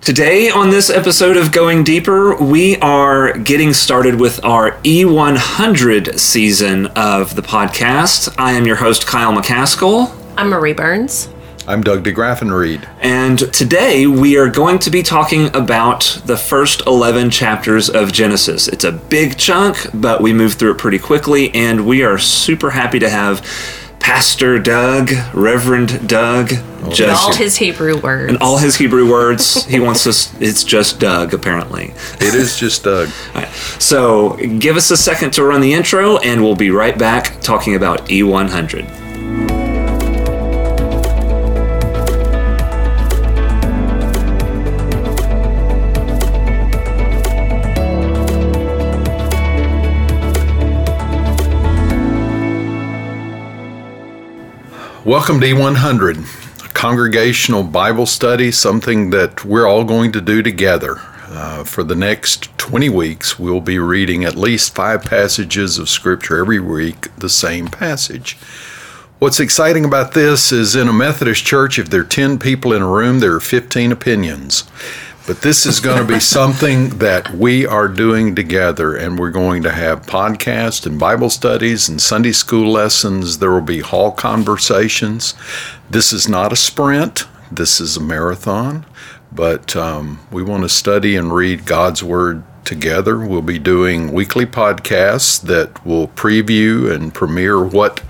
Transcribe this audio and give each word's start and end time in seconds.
Today, 0.00 0.48
on 0.48 0.70
this 0.70 0.88
episode 0.88 1.36
of 1.36 1.52
Going 1.52 1.84
Deeper, 1.84 2.34
we 2.42 2.78
are 2.78 3.36
getting 3.36 3.74
started 3.74 4.18
with 4.18 4.42
our 4.42 4.72
E100 4.78 6.18
season 6.18 6.86
of 6.96 7.36
the 7.36 7.42
podcast. 7.42 8.34
I 8.38 8.52
am 8.52 8.66
your 8.66 8.76
host, 8.76 9.06
Kyle 9.06 9.30
McCaskill. 9.30 10.10
I'm 10.38 10.48
Marie 10.48 10.72
Burns. 10.72 11.28
I'm 11.68 11.82
Doug 11.82 12.02
de 12.02 12.14
Graffenried. 12.14 12.88
And 13.02 13.40
today 13.52 14.06
we 14.06 14.38
are 14.38 14.48
going 14.48 14.78
to 14.80 14.90
be 14.90 15.02
talking 15.02 15.54
about 15.54 16.22
the 16.24 16.38
first 16.38 16.86
11 16.86 17.28
chapters 17.28 17.90
of 17.90 18.10
Genesis. 18.10 18.68
It's 18.68 18.84
a 18.84 18.92
big 18.92 19.36
chunk, 19.36 19.86
but 19.92 20.22
we 20.22 20.32
move 20.32 20.54
through 20.54 20.72
it 20.72 20.78
pretty 20.78 20.98
quickly, 20.98 21.54
and 21.54 21.86
we 21.86 22.04
are 22.04 22.16
super 22.16 22.70
happy 22.70 23.00
to 23.00 23.10
have 23.10 23.46
Pastor 24.00 24.58
Doug, 24.58 25.10
Reverend 25.34 26.08
Doug, 26.08 26.50
just 26.90 27.22
all 27.28 27.34
his 27.34 27.56
Hebrew 27.56 28.00
words. 28.00 28.30
And 28.32 28.38
all 28.42 28.58
his 28.58 28.76
Hebrew 28.76 29.08
words. 29.10 29.64
he 29.66 29.78
wants 29.78 30.06
us. 30.06 30.34
It's 30.40 30.64
just 30.64 30.98
Doug, 30.98 31.32
apparently. 31.34 31.94
It 32.20 32.34
is 32.34 32.58
just 32.58 32.84
Doug. 32.84 33.08
So 33.78 34.36
give 34.58 34.76
us 34.76 34.90
a 34.90 34.96
second 34.96 35.32
to 35.32 35.42
run 35.44 35.60
the 35.60 35.72
intro, 35.72 36.18
and 36.18 36.42
we'll 36.42 36.54
be 36.54 36.70
right 36.70 36.96
back 36.96 37.40
talking 37.40 37.74
about 37.74 38.06
E100. 38.06 38.99
Welcome 55.06 55.40
to 55.40 55.46
E100, 55.46 56.66
a 56.66 56.68
congregational 56.74 57.62
Bible 57.62 58.04
study, 58.04 58.52
something 58.52 59.08
that 59.10 59.46
we're 59.46 59.66
all 59.66 59.82
going 59.82 60.12
to 60.12 60.20
do 60.20 60.42
together. 60.42 60.96
Uh, 61.22 61.64
for 61.64 61.82
the 61.82 61.96
next 61.96 62.56
20 62.58 62.90
weeks, 62.90 63.38
we'll 63.38 63.62
be 63.62 63.78
reading 63.78 64.26
at 64.26 64.36
least 64.36 64.74
five 64.74 65.02
passages 65.02 65.78
of 65.78 65.88
Scripture 65.88 66.36
every 66.36 66.60
week, 66.60 67.16
the 67.16 67.30
same 67.30 67.68
passage. 67.68 68.34
What's 69.20 69.40
exciting 69.40 69.86
about 69.86 70.12
this 70.12 70.52
is 70.52 70.76
in 70.76 70.86
a 70.86 70.92
Methodist 70.92 71.46
church, 71.46 71.78
if 71.78 71.88
there 71.88 72.02
are 72.02 72.04
10 72.04 72.38
people 72.38 72.74
in 72.74 72.82
a 72.82 72.86
room, 72.86 73.20
there 73.20 73.34
are 73.34 73.40
15 73.40 73.92
opinions. 73.92 74.64
But 75.30 75.42
this 75.42 75.64
is 75.64 75.78
going 75.78 76.04
to 76.04 76.12
be 76.12 76.18
something 76.18 76.88
that 76.98 77.30
we 77.30 77.64
are 77.64 77.86
doing 77.86 78.34
together, 78.34 78.96
and 78.96 79.16
we're 79.16 79.30
going 79.30 79.62
to 79.62 79.70
have 79.70 80.04
podcasts 80.04 80.86
and 80.86 80.98
Bible 80.98 81.30
studies 81.30 81.88
and 81.88 82.02
Sunday 82.02 82.32
school 82.32 82.72
lessons. 82.72 83.38
There 83.38 83.52
will 83.52 83.60
be 83.60 83.78
hall 83.78 84.10
conversations. 84.10 85.34
This 85.88 86.12
is 86.12 86.28
not 86.28 86.52
a 86.52 86.56
sprint, 86.56 87.28
this 87.48 87.80
is 87.80 87.96
a 87.96 88.00
marathon, 88.00 88.84
but 89.30 89.76
um, 89.76 90.18
we 90.32 90.42
want 90.42 90.64
to 90.64 90.68
study 90.68 91.14
and 91.14 91.32
read 91.32 91.64
God's 91.64 92.02
Word 92.02 92.42
together. 92.64 93.16
We'll 93.16 93.40
be 93.40 93.60
doing 93.60 94.12
weekly 94.12 94.46
podcasts 94.46 95.40
that 95.42 95.86
will 95.86 96.08
preview 96.08 96.92
and 96.92 97.14
premiere 97.14 97.64
what. 97.64 98.02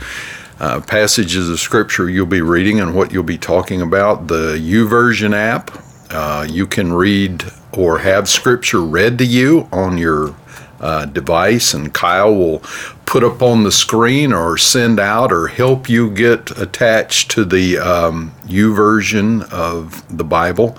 Uh, 0.58 0.78
passages 0.78 1.48
of 1.48 1.58
scripture 1.58 2.10
you'll 2.10 2.26
be 2.26 2.42
reading 2.42 2.80
and 2.80 2.94
what 2.94 3.12
you'll 3.12 3.22
be 3.22 3.38
talking 3.38 3.80
about. 3.80 4.26
The 4.26 4.58
YouVersion 4.58 5.34
app 5.34 5.70
uh, 6.10 6.46
you 6.48 6.66
can 6.66 6.92
read 6.92 7.44
or 7.72 7.98
have 7.98 8.28
scripture 8.28 8.82
read 8.82 9.18
to 9.18 9.24
you 9.24 9.68
on 9.72 9.96
your 9.96 10.34
uh, 10.80 11.04
device, 11.06 11.74
and 11.74 11.92
Kyle 11.92 12.34
will 12.34 12.60
put 13.06 13.22
up 13.22 13.42
on 13.42 13.64
the 13.64 13.72
screen 13.72 14.32
or 14.32 14.56
send 14.56 14.98
out 14.98 15.32
or 15.32 15.48
help 15.48 15.88
you 15.88 16.10
get 16.10 16.56
attached 16.58 17.30
to 17.32 17.44
the 17.44 17.76
um, 17.76 18.32
version 18.46 19.42
of 19.50 20.16
the 20.16 20.24
Bible. 20.24 20.78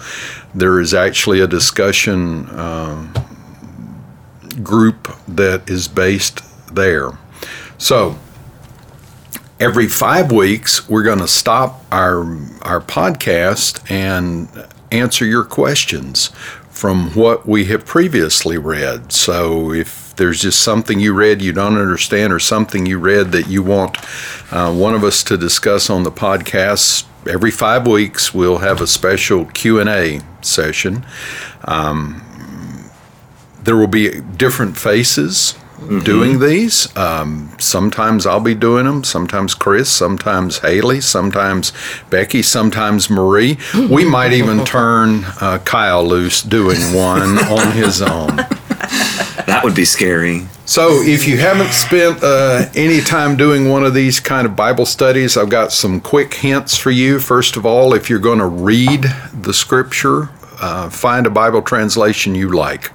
There 0.55 0.79
is 0.79 0.93
actually 0.93 1.39
a 1.41 1.47
discussion 1.47 2.47
uh, 2.49 3.13
group 4.63 5.15
that 5.27 5.69
is 5.69 5.87
based 5.87 6.41
there. 6.73 7.11
So, 7.77 8.17
every 9.59 9.87
five 9.87 10.31
weeks, 10.31 10.89
we're 10.89 11.03
going 11.03 11.19
to 11.19 11.27
stop 11.27 11.83
our, 11.91 12.21
our 12.63 12.81
podcast 12.81 13.89
and 13.91 14.47
answer 14.91 15.25
your 15.25 15.43
questions 15.43 16.27
from 16.69 17.11
what 17.13 17.47
we 17.47 17.65
have 17.65 17.85
previously 17.85 18.57
read. 18.57 19.11
So 19.11 19.71
if 19.71 20.15
there's 20.15 20.41
just 20.41 20.61
something 20.61 20.99
you 20.99 21.13
read 21.13 21.41
you 21.41 21.53
don't 21.53 21.77
understand 21.77 22.33
or 22.33 22.39
something 22.39 22.85
you 22.85 22.97
read 22.97 23.31
that 23.31 23.47
you 23.47 23.63
want 23.63 23.97
uh, 24.51 24.73
one 24.73 24.93
of 24.93 25.03
us 25.03 25.23
to 25.25 25.37
discuss 25.37 25.89
on 25.89 26.03
the 26.03 26.11
podcast, 26.11 27.05
every 27.27 27.51
five 27.51 27.87
weeks 27.87 28.33
we'll 28.33 28.59
have 28.59 28.81
a 28.81 28.87
special 28.87 29.45
Q&A 29.45 30.21
session. 30.41 31.05
Um, 31.65 32.23
there 33.63 33.77
will 33.77 33.87
be 33.87 34.21
different 34.21 34.77
faces 34.77 35.55
mm-hmm. 35.81 35.99
doing 35.99 36.39
these. 36.39 36.95
Um, 36.95 37.55
sometimes 37.59 38.25
I'll 38.25 38.39
be 38.39 38.55
doing 38.55 38.85
them, 38.85 39.03
sometimes 39.03 39.53
Chris, 39.53 39.89
sometimes 39.89 40.59
Haley, 40.59 41.01
sometimes 41.01 41.73
Becky, 42.09 42.41
sometimes 42.41 43.09
Marie. 43.09 43.57
We 43.89 44.05
might 44.09 44.33
even 44.33 44.63
turn 44.65 45.23
uh, 45.41 45.59
Kyle 45.65 46.05
loose 46.05 46.41
doing 46.41 46.79
one 46.93 47.37
on 47.49 47.71
his 47.73 48.01
own. 48.01 48.37
That 49.47 49.61
would 49.63 49.75
be 49.75 49.85
scary. 49.85 50.45
So, 50.65 51.01
if 51.01 51.27
you 51.27 51.37
haven't 51.37 51.73
spent 51.73 52.23
uh, 52.23 52.69
any 52.75 53.01
time 53.01 53.35
doing 53.35 53.69
one 53.69 53.83
of 53.83 53.93
these 53.93 54.21
kind 54.21 54.45
of 54.45 54.55
Bible 54.55 54.85
studies, 54.85 55.35
I've 55.35 55.49
got 55.49 55.73
some 55.73 55.99
quick 55.99 56.33
hints 56.33 56.77
for 56.77 56.91
you. 56.91 57.19
First 57.19 57.57
of 57.57 57.65
all, 57.65 57.93
if 57.93 58.09
you're 58.09 58.19
going 58.19 58.39
to 58.39 58.45
read 58.45 59.05
the 59.33 59.53
scripture, 59.53 60.29
uh, 60.61 60.89
find 60.89 61.27
a 61.27 61.29
Bible 61.29 61.61
translation 61.61 62.35
you 62.35 62.49
like 62.49 62.91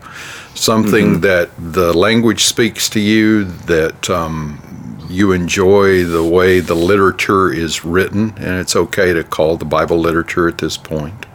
something 0.56 1.06
mm-hmm. 1.06 1.20
that 1.20 1.50
the 1.58 1.92
language 1.92 2.44
speaks 2.44 2.88
to 2.90 3.00
you, 3.00 3.44
that 3.44 4.10
um, 4.10 4.60
you 5.08 5.32
enjoy 5.32 6.04
the 6.04 6.24
way 6.24 6.60
the 6.60 6.74
literature 6.74 7.52
is 7.52 7.84
written, 7.84 8.34
and 8.36 8.58
it's 8.58 8.74
okay 8.74 9.12
to 9.12 9.22
call 9.22 9.56
the 9.56 9.64
Bible 9.64 9.98
literature 9.98 10.48
at 10.48 10.58
this 10.58 10.76
point. 10.76 11.26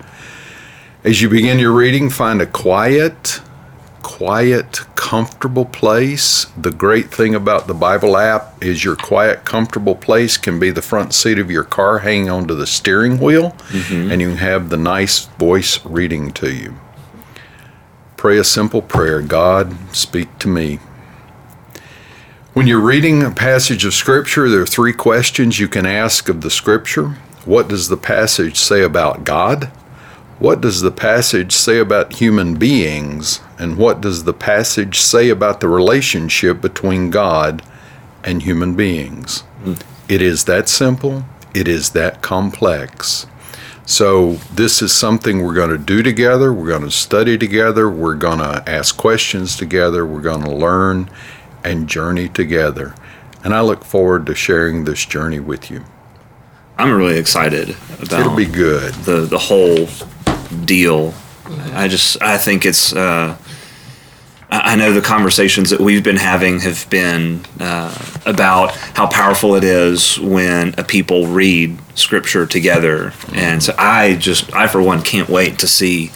As 1.03 1.21
you 1.21 1.29
begin 1.29 1.57
your 1.57 1.71
reading, 1.71 2.09
find 2.09 2.41
a 2.41 2.45
quiet, 2.45 3.41
quiet, 4.01 4.81
comfortable 4.95 5.65
place. 5.65 6.45
The 6.57 6.71
great 6.71 7.11
thing 7.11 7.33
about 7.33 7.67
the 7.67 7.73
Bible 7.73 8.17
app 8.17 8.63
is 8.63 8.83
your 8.83 8.95
quiet, 8.95 9.43
comfortable 9.45 9.95
place 9.95 10.37
can 10.37 10.59
be 10.59 10.69
the 10.69 10.81
front 10.81 11.13
seat 11.13 11.39
of 11.39 11.49
your 11.49 11.63
car 11.63 11.99
hanging 11.99 12.29
onto 12.29 12.53
the 12.53 12.67
steering 12.67 13.19
wheel, 13.19 13.51
mm-hmm. 13.69 14.11
and 14.11 14.21
you 14.21 14.35
have 14.35 14.69
the 14.69 14.77
nice 14.77 15.25
voice 15.25 15.83
reading 15.85 16.31
to 16.33 16.53
you. 16.53 16.75
Pray 18.21 18.37
a 18.37 18.43
simple 18.43 18.83
prayer 18.83 19.19
God, 19.19 19.75
speak 19.95 20.37
to 20.37 20.47
me. 20.47 20.77
When 22.53 22.67
you're 22.67 22.79
reading 22.79 23.23
a 23.23 23.31
passage 23.31 23.83
of 23.83 23.95
Scripture, 23.95 24.47
there 24.47 24.61
are 24.61 24.67
three 24.67 24.93
questions 24.93 25.59
you 25.59 25.67
can 25.67 25.87
ask 25.87 26.29
of 26.29 26.41
the 26.41 26.51
Scripture. 26.51 27.17
What 27.45 27.67
does 27.67 27.87
the 27.87 27.97
passage 27.97 28.57
say 28.57 28.83
about 28.83 29.23
God? 29.23 29.71
What 30.37 30.61
does 30.61 30.81
the 30.81 30.91
passage 30.91 31.51
say 31.51 31.79
about 31.79 32.13
human 32.13 32.57
beings? 32.57 33.39
And 33.57 33.75
what 33.75 34.01
does 34.01 34.23
the 34.23 34.35
passage 34.35 34.99
say 34.99 35.29
about 35.29 35.59
the 35.59 35.67
relationship 35.67 36.61
between 36.61 37.09
God 37.09 37.63
and 38.23 38.43
human 38.43 38.75
beings? 38.75 39.43
Mm. 39.63 39.81
It 40.07 40.21
is 40.21 40.45
that 40.45 40.69
simple, 40.69 41.25
it 41.55 41.67
is 41.67 41.89
that 41.93 42.21
complex. 42.21 43.25
So, 43.85 44.33
this 44.53 44.81
is 44.81 44.93
something 44.93 45.41
we're 45.41 45.55
going 45.55 45.71
to 45.71 45.77
do 45.77 46.03
together. 46.03 46.53
We're 46.53 46.67
going 46.67 46.83
to 46.83 46.91
study 46.91 47.37
together. 47.37 47.89
We're 47.89 48.15
going 48.15 48.39
to 48.39 48.63
ask 48.67 48.95
questions 48.95 49.57
together. 49.57 50.05
We're 50.05 50.21
going 50.21 50.43
to 50.43 50.51
learn 50.51 51.09
and 51.63 51.87
journey 51.87 52.29
together. 52.29 52.93
And 53.43 53.53
I 53.53 53.61
look 53.61 53.83
forward 53.83 54.25
to 54.27 54.35
sharing 54.35 54.85
this 54.85 55.03
journey 55.05 55.39
with 55.39 55.71
you. 55.71 55.83
I'm 56.77 56.95
really 56.95 57.17
excited 57.17 57.75
about 58.01 58.19
It'll 58.19 58.35
be 58.35 58.45
good. 58.45 58.93
The 58.93 59.21
the 59.21 59.37
whole 59.37 59.87
deal. 60.65 61.13
I 61.73 61.87
just 61.87 62.22
I 62.22 62.37
think 62.37 62.66
it's 62.66 62.93
uh, 62.93 63.37
I 64.53 64.75
know 64.75 64.91
the 64.91 65.01
conversations 65.01 65.69
that 65.69 65.79
we've 65.79 66.03
been 66.03 66.17
having 66.17 66.59
have 66.59 66.89
been 66.89 67.45
uh, 67.61 67.97
about 68.25 68.71
how 68.75 69.07
powerful 69.07 69.55
it 69.55 69.63
is 69.63 70.19
when 70.19 70.75
a 70.77 70.83
people 70.83 71.27
read 71.27 71.77
scripture 71.95 72.45
together. 72.45 73.13
And 73.33 73.63
so 73.63 73.73
I 73.77 74.15
just, 74.15 74.53
I 74.53 74.67
for 74.67 74.81
one, 74.81 75.03
can't 75.03 75.29
wait 75.29 75.59
to 75.59 75.67
see 75.67 76.11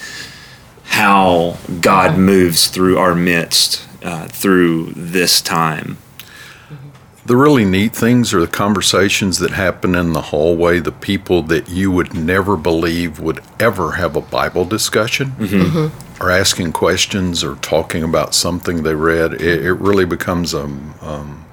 how 0.84 1.56
God 1.80 2.18
moves 2.18 2.68
through 2.68 2.98
our 2.98 3.14
midst 3.14 3.88
uh, 4.02 4.28
through 4.28 4.92
this 4.94 5.40
time. 5.40 5.96
The 7.24 7.36
really 7.36 7.64
neat 7.64 7.92
things 7.92 8.32
are 8.34 8.40
the 8.40 8.46
conversations 8.46 9.38
that 9.38 9.50
happen 9.50 9.96
in 9.96 10.12
the 10.12 10.20
hallway, 10.20 10.78
the 10.78 10.92
people 10.92 11.42
that 11.44 11.68
you 11.68 11.90
would 11.90 12.14
never 12.14 12.56
believe 12.56 13.18
would 13.18 13.42
ever 13.58 13.92
have 13.92 14.14
a 14.14 14.20
Bible 14.20 14.64
discussion 14.64 15.32
mm-hmm. 15.32 15.60
Mm-hmm. 15.60 16.05
Or 16.20 16.30
asking 16.30 16.72
questions 16.72 17.44
or 17.44 17.56
talking 17.56 18.02
about 18.02 18.34
something 18.34 18.82
they 18.82 18.94
read. 18.94 19.34
It, 19.34 19.64
it 19.66 19.72
really 19.74 20.04
becomes 20.06 20.54
a, 20.54 20.62
um, 20.62 21.44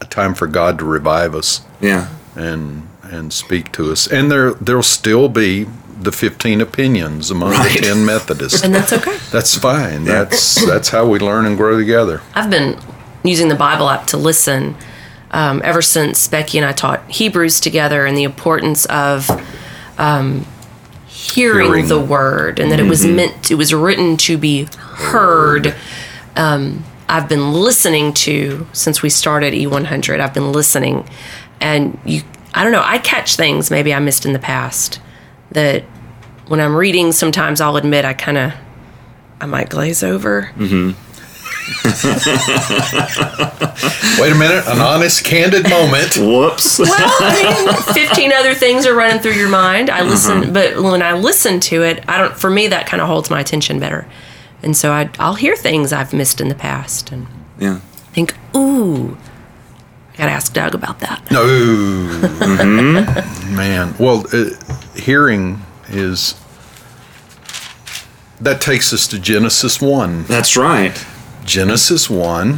a 0.00 0.04
time 0.06 0.34
for 0.34 0.46
God 0.46 0.78
to 0.78 0.84
revive 0.84 1.34
us. 1.34 1.62
Yeah. 1.80 2.08
And 2.34 2.88
and 3.02 3.32
speak 3.32 3.70
to 3.72 3.92
us. 3.92 4.06
And 4.06 4.30
there 4.30 4.54
there'll 4.54 4.82
still 4.82 5.28
be 5.28 5.66
the 5.98 6.12
15 6.12 6.60
opinions 6.60 7.30
among 7.30 7.52
Right. 7.52 7.72
the 7.80 7.86
10 7.86 8.04
Methodists. 8.04 8.62
And 8.62 8.74
that's 8.74 8.92
okay. 8.92 9.16
That's 9.30 9.56
fine. 9.56 10.04
That's 10.04 10.66
that's 10.66 10.90
how 10.90 11.06
we 11.06 11.18
learn 11.18 11.46
and 11.46 11.56
grow 11.56 11.78
together. 11.78 12.20
I've 12.34 12.50
been 12.50 12.78
using 13.24 13.48
the 13.48 13.54
Bible 13.54 13.88
app 13.88 14.06
to 14.08 14.16
listen 14.18 14.76
um, 15.30 15.60
ever 15.64 15.80
since 15.82 16.28
Becky 16.28 16.58
and 16.58 16.66
I 16.66 16.72
taught 16.72 17.08
Hebrews 17.10 17.60
together 17.60 18.04
and 18.04 18.16
the 18.16 18.24
importance 18.24 18.84
of 18.86 19.28
um, 19.98 20.46
hearing, 21.16 21.66
Hearing. 21.68 21.88
the 21.88 21.98
word 21.98 22.58
and 22.58 22.70
that 22.70 22.78
it 22.78 22.82
was 22.84 23.06
meant, 23.06 23.50
it 23.50 23.54
was 23.54 23.72
written 23.72 24.16
to 24.18 24.36
be 24.36 24.64
heard. 24.78 25.74
Um, 26.36 26.84
I've 27.08 27.28
been 27.28 27.52
listening 27.52 28.12
to 28.14 28.66
since 28.72 29.00
we 29.00 29.08
started 29.08 29.54
E100. 29.54 30.20
I've 30.20 30.34
been 30.34 30.52
listening, 30.52 31.08
and 31.60 31.98
you, 32.04 32.20
I 32.52 32.62
don't 32.62 32.72
know, 32.72 32.82
I 32.84 32.98
catch 32.98 33.36
things 33.36 33.70
maybe 33.70 33.94
I 33.94 33.98
missed 33.98 34.26
in 34.26 34.32
the 34.34 34.38
past 34.38 35.00
that 35.52 35.84
when 36.48 36.60
I'm 36.60 36.76
reading, 36.76 37.12
sometimes 37.12 37.60
I'll 37.62 37.76
admit 37.76 38.04
I 38.04 38.12
kind 38.12 38.36
of, 38.36 38.52
I 39.40 39.46
might 39.46 39.70
glaze 39.70 40.02
over. 40.02 40.50
Wait 44.20 44.32
a 44.32 44.36
minute, 44.38 44.64
an 44.68 44.80
honest, 44.80 45.24
candid 45.24 45.68
moment. 45.68 46.16
Whoops. 46.16 46.78
well, 46.78 46.92
I 46.96 47.84
mean, 47.94 48.06
15 48.08 48.32
other 48.32 48.54
things 48.54 48.86
are 48.86 48.94
running 48.94 49.20
through 49.20 49.32
your 49.32 49.48
mind. 49.48 49.90
I 49.90 50.02
listen, 50.02 50.52
but 50.52 50.80
when 50.80 51.02
I 51.02 51.14
listen 51.14 51.58
to 51.60 51.82
it, 51.82 52.04
I 52.08 52.18
don't, 52.18 52.36
for 52.36 52.50
me, 52.50 52.68
that 52.68 52.86
kind 52.86 53.00
of 53.00 53.08
holds 53.08 53.30
my 53.30 53.40
attention 53.40 53.80
better. 53.80 54.06
And 54.62 54.76
so 54.76 54.92
I, 54.92 55.10
I'll 55.18 55.34
hear 55.34 55.56
things 55.56 55.92
I've 55.92 56.12
missed 56.12 56.40
in 56.40 56.48
the 56.48 56.54
past 56.54 57.10
and 57.10 57.26
yeah. 57.58 57.80
think, 58.12 58.36
ooh, 58.54 59.16
I 60.12 60.16
got 60.16 60.26
to 60.26 60.32
ask 60.32 60.52
Doug 60.52 60.74
about 60.74 61.00
that. 61.00 61.28
No, 61.30 61.44
man. 63.54 63.94
Well, 63.98 64.24
uh, 64.32 64.50
hearing 64.94 65.62
is 65.88 66.34
that 68.40 68.60
takes 68.60 68.92
us 68.92 69.06
to 69.08 69.18
Genesis 69.18 69.80
one. 69.80 70.24
That's 70.24 70.56
right. 70.56 71.04
Genesis 71.46 72.10
1 72.10 72.54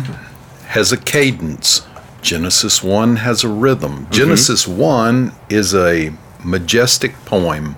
has 0.68 0.92
a 0.92 0.96
cadence. 0.96 1.86
Genesis 2.22 2.82
1 2.82 3.16
has 3.16 3.44
a 3.44 3.48
rhythm. 3.48 4.04
Mm-hmm. 4.04 4.12
Genesis 4.12 4.66
1 4.66 5.32
is 5.50 5.74
a 5.74 6.12
majestic 6.42 7.14
poem. 7.26 7.76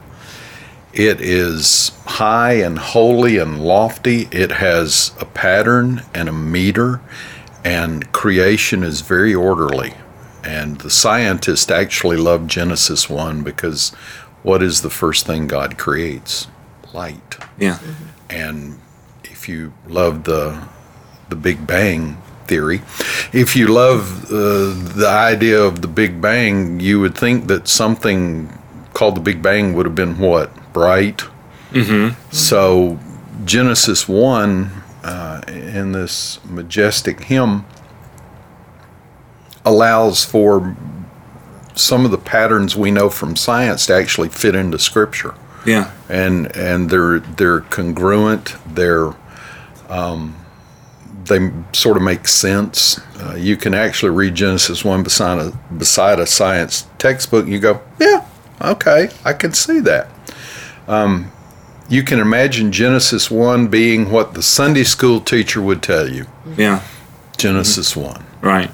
It 0.93 1.21
is 1.21 1.91
high 2.07 2.55
and 2.55 2.79
holy 2.79 3.39
and 3.39 3.61
lofty. 3.61 4.29
It 4.31 4.53
has 4.53 5.12
a 5.21 5.25
pattern 5.25 6.03
and 6.15 6.29
a 6.29 6.33
meter, 6.33 7.01
and 7.65 8.11
creation 8.12 8.85
is 8.85 9.01
very 9.01 9.35
orderly. 9.35 9.95
And 10.45 10.81
the 10.81 10.91
scientists 10.91 11.71
actually 11.71 12.17
love 12.19 12.47
Genesis 12.47 13.11
1 13.11 13.43
because 13.43 13.91
what 14.43 14.62
is 14.62 14.83
the 14.83 14.91
first 14.91 15.27
thing 15.27 15.49
God 15.49 15.77
creates? 15.77 16.47
Light. 16.93 17.37
Yeah. 17.59 17.79
And 18.29 18.81
if 19.25 19.49
you 19.49 19.73
love 19.87 20.25
the 20.25 20.69
the 21.31 21.37
Big 21.37 21.67
Bang 21.67 22.17
theory, 22.47 22.82
if 23.32 23.55
you 23.56 23.69
love 23.69 24.25
uh, 24.25 24.75
the 24.97 25.06
idea 25.09 25.61
of 25.62 25.81
the 25.82 25.88
Big 25.88 26.21
Bang, 26.21 26.81
you 26.81 27.00
would 27.00 27.17
think 27.17 27.47
that 27.47 27.69
something 27.69 28.53
called 28.93 29.15
the 29.17 29.21
Big 29.21 29.41
Bang 29.41 29.75
would 29.75 29.87
have 29.87 29.94
been 29.94 30.19
what 30.19 30.50
bright. 30.73 31.19
Mm-hmm. 31.71 32.21
So 32.32 32.99
Genesis 33.44 34.09
one 34.09 34.71
uh, 35.05 35.41
in 35.49 35.93
this 35.93 36.44
majestic 36.44 37.25
hymn 37.25 37.65
allows 39.65 40.25
for 40.25 40.76
some 41.75 42.05
of 42.05 42.11
the 42.11 42.19
patterns 42.19 42.76
we 42.76 42.91
know 42.91 43.09
from 43.09 43.37
science 43.37 43.87
to 43.87 43.94
actually 43.94 44.29
fit 44.29 44.55
into 44.55 44.79
Scripture 44.79 45.35
Yeah. 45.65 45.93
and 46.09 46.55
and 46.56 46.91
they're 46.91 47.21
they're 47.21 47.61
congruent. 47.61 48.56
They're 48.75 49.12
um, 49.88 50.37
they 51.31 51.50
sort 51.73 51.97
of 51.97 52.03
make 52.03 52.29
sense. 52.29 53.00
Uh, 53.19 53.35
you 53.35 53.56
can 53.56 53.73
actually 53.73 54.11
read 54.11 54.35
Genesis 54.35 54.85
one 54.85 55.03
beside 55.03 55.38
a 55.38 55.50
beside 55.73 56.21
a 56.21 56.27
science 56.27 56.87
textbook. 56.99 57.44
And 57.44 57.53
you 57.53 57.61
go, 57.61 57.81
yeah, 57.99 58.27
okay, 58.61 59.09
I 59.25 59.32
can 59.32 59.55
see 59.55 59.81
that. 59.81 60.09
Um, 60.87 61.32
you 61.88 62.03
can 62.03 62.21
imagine 62.21 62.71
Genesis 62.71 63.31
one 63.31 63.69
being 63.69 64.11
what 64.11 64.35
the 64.35 64.43
Sunday 64.43 64.85
school 64.85 65.21
teacher 65.21 65.62
would 65.62 65.82
tell 65.82 66.09
you. 66.09 66.27
Yeah. 66.56 66.82
Genesis 67.38 67.97
one. 67.97 68.23
Right. 68.43 68.71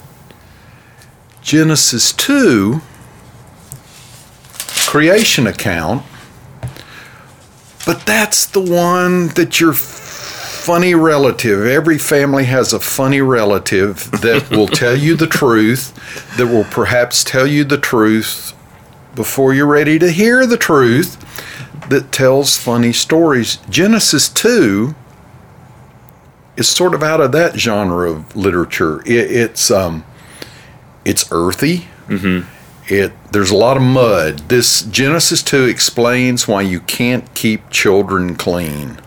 Genesis 1.46 2.12
2, 2.12 2.80
creation 4.88 5.46
account, 5.46 6.02
but 7.86 8.04
that's 8.04 8.46
the 8.46 8.60
one 8.60 9.28
that 9.28 9.60
your 9.60 9.72
funny 10.66 10.96
relative, 10.96 11.64
every 11.64 11.96
family 11.96 12.42
has 12.42 12.72
a 12.72 12.80
funny 12.80 13.20
relative 13.20 14.10
that 14.10 14.50
will 14.50 14.66
tell 14.66 14.96
you 14.96 15.14
the 15.14 15.28
truth, 15.28 15.94
that 16.36 16.48
will 16.48 16.64
perhaps 16.64 17.22
tell 17.22 17.46
you 17.46 17.62
the 17.62 17.78
truth 17.78 18.52
before 19.14 19.54
you're 19.54 19.64
ready 19.64 19.96
to 19.96 20.10
hear 20.10 20.44
the 20.44 20.56
truth, 20.56 21.22
that 21.88 22.10
tells 22.10 22.56
funny 22.56 22.92
stories. 22.92 23.58
Genesis 23.70 24.28
2 24.28 24.92
is 26.56 26.68
sort 26.68 26.94
of 26.94 27.02
out 27.04 27.20
of 27.20 27.30
that 27.30 27.54
genre 27.54 28.10
of 28.10 28.34
literature. 28.34 29.02
It, 29.02 29.30
it's 29.30 29.70
um, 29.70 30.04
it's 31.04 31.30
earthy. 31.30 31.86
It 32.88 33.12
there's 33.30 33.52
a 33.52 33.56
lot 33.56 33.76
of 33.76 33.84
mud. 33.84 34.48
This 34.48 34.82
Genesis 34.82 35.44
two 35.44 35.66
explains 35.66 36.48
why 36.48 36.62
you 36.62 36.80
can't 36.80 37.32
keep 37.34 37.70
children 37.70 38.34
clean 38.34 38.98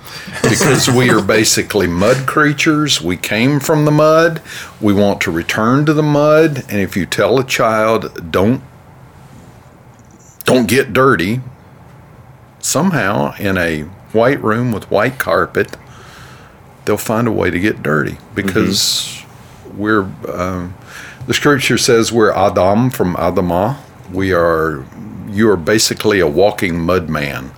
because 0.43 0.89
we 0.89 1.09
are 1.09 1.21
basically 1.21 1.87
mud 1.87 2.27
creatures. 2.27 3.01
We 3.01 3.17
came 3.17 3.59
from 3.59 3.85
the 3.85 3.91
mud. 3.91 4.41
We 4.79 4.93
want 4.93 5.21
to 5.21 5.31
return 5.31 5.85
to 5.85 5.93
the 5.93 6.03
mud. 6.03 6.65
And 6.69 6.79
if 6.79 6.95
you 6.95 7.05
tell 7.05 7.39
a 7.39 7.43
child 7.43 8.31
don't 8.31 8.61
don't 10.45 10.67
get 10.67 10.93
dirty, 10.93 11.41
somehow 12.59 13.35
in 13.37 13.57
a 13.57 13.81
white 14.13 14.41
room 14.41 14.71
with 14.71 14.89
white 14.89 15.19
carpet, 15.19 15.77
they'll 16.85 16.97
find 16.97 17.27
a 17.27 17.31
way 17.31 17.51
to 17.51 17.59
get 17.59 17.83
dirty 17.83 18.17
because 18.33 19.23
we're 19.75 20.09
um, 20.27 20.75
the 21.27 21.33
scripture 21.33 21.77
says 21.77 22.11
we're 22.11 22.33
Adam 22.33 22.89
from 22.89 23.15
Adamah. 23.15 23.77
We 24.11 24.33
are 24.33 24.83
you 25.29 25.49
are 25.51 25.57
basically 25.57 26.19
a 26.19 26.27
walking 26.27 26.79
mud 26.79 27.09
man. 27.09 27.51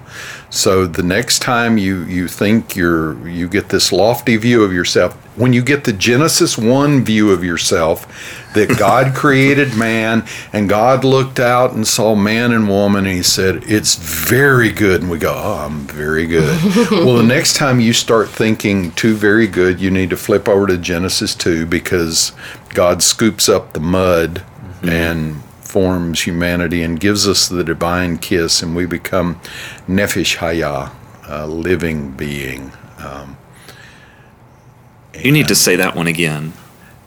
So 0.51 0.85
the 0.85 1.01
next 1.01 1.39
time 1.39 1.77
you 1.77 2.03
you 2.03 2.27
think 2.27 2.75
you're 2.75 3.25
you 3.27 3.47
get 3.47 3.69
this 3.69 3.93
lofty 3.93 4.35
view 4.35 4.63
of 4.63 4.73
yourself, 4.73 5.13
when 5.37 5.53
you 5.53 5.63
get 5.63 5.85
the 5.85 5.93
Genesis 5.93 6.57
1 6.57 7.05
view 7.05 7.31
of 7.31 7.41
yourself 7.41 8.51
that 8.53 8.67
God 8.77 9.15
created 9.15 9.77
man 9.77 10.25
and 10.51 10.67
God 10.67 11.05
looked 11.05 11.39
out 11.39 11.71
and 11.71 11.87
saw 11.87 12.15
man 12.15 12.51
and 12.51 12.67
woman 12.67 13.05
and 13.05 13.15
he 13.15 13.23
said 13.23 13.63
it's 13.63 13.95
very 13.95 14.73
good 14.73 15.01
and 15.01 15.09
we 15.09 15.19
go, 15.19 15.33
"Oh, 15.33 15.65
I'm 15.65 15.87
very 15.87 16.27
good." 16.27 16.61
well, 16.91 17.15
the 17.15 17.23
next 17.23 17.55
time 17.55 17.79
you 17.79 17.93
start 17.93 18.27
thinking 18.27 18.91
too 18.91 19.15
very 19.15 19.47
good, 19.47 19.79
you 19.79 19.89
need 19.89 20.09
to 20.09 20.17
flip 20.17 20.49
over 20.49 20.67
to 20.67 20.77
Genesis 20.77 21.33
2 21.33 21.65
because 21.65 22.33
God 22.73 23.01
scoops 23.01 23.47
up 23.47 23.71
the 23.71 23.79
mud 23.79 24.43
mm-hmm. 24.81 24.89
and 24.89 25.43
forms 25.71 26.27
humanity 26.27 26.83
and 26.83 26.99
gives 26.99 27.25
us 27.27 27.47
the 27.47 27.63
divine 27.63 28.17
kiss, 28.17 28.61
and 28.61 28.75
we 28.75 28.85
become 28.85 29.39
nefesh 29.87 30.35
haya, 30.35 30.91
a 31.27 31.47
living 31.47 32.11
being. 32.11 32.73
Um, 32.99 33.37
You 35.13 35.31
need 35.31 35.47
to 35.47 35.55
say 35.55 35.77
that 35.77 35.95
one 35.95 36.07
again. 36.07 36.51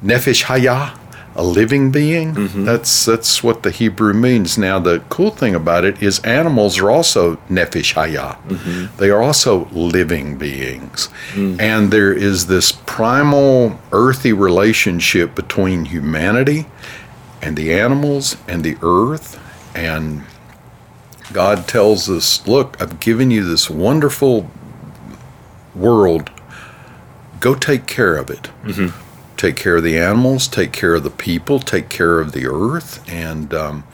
nefesh 0.02 0.44
haya, 0.44 0.94
a 1.36 1.42
living 1.44 1.90
being. 1.90 2.34
Mm-hmm. 2.34 2.64
That's 2.64 3.04
that's 3.04 3.42
what 3.42 3.64
the 3.64 3.70
Hebrew 3.70 4.14
means. 4.14 4.56
Now, 4.56 4.78
the 4.78 5.00
cool 5.10 5.30
thing 5.30 5.54
about 5.54 5.84
it 5.84 6.02
is 6.02 6.20
animals 6.20 6.78
are 6.78 6.90
also 6.90 7.36
nefesh 7.50 7.92
haya. 7.92 8.36
Mm-hmm. 8.48 8.96
They 8.96 9.10
are 9.10 9.22
also 9.22 9.68
living 9.72 10.38
beings, 10.38 11.10
mm. 11.32 11.60
and 11.60 11.90
there 11.90 12.12
is 12.12 12.46
this 12.46 12.72
primal 12.86 13.78
earthy 13.92 14.32
relationship 14.32 15.34
between 15.34 15.84
humanity 15.84 16.66
and 17.44 17.58
the 17.58 17.72
animals 17.74 18.36
and 18.48 18.64
the 18.64 18.76
earth 18.82 19.38
and 19.76 20.22
God 21.32 21.68
tells 21.68 22.08
us, 22.08 22.46
look, 22.46 22.80
I've 22.80 23.00
given 23.00 23.30
you 23.30 23.44
this 23.44 23.68
wonderful 23.68 24.50
world. 25.74 26.30
Go 27.40 27.54
take 27.54 27.86
care 27.86 28.16
of 28.16 28.30
it. 28.30 28.50
Take 29.36 29.56
care 29.56 29.76
of 29.76 29.82
the 29.82 29.98
animals, 29.98 30.48
take 30.48 30.72
care 30.72 30.94
of 30.94 31.02
the 31.02 31.10
people, 31.10 31.58
take 31.58 31.88
care 31.88 32.20
of 32.20 32.32
the 32.32 32.46
earth. 32.46 33.04
And 33.10 33.52
um, 33.52 33.84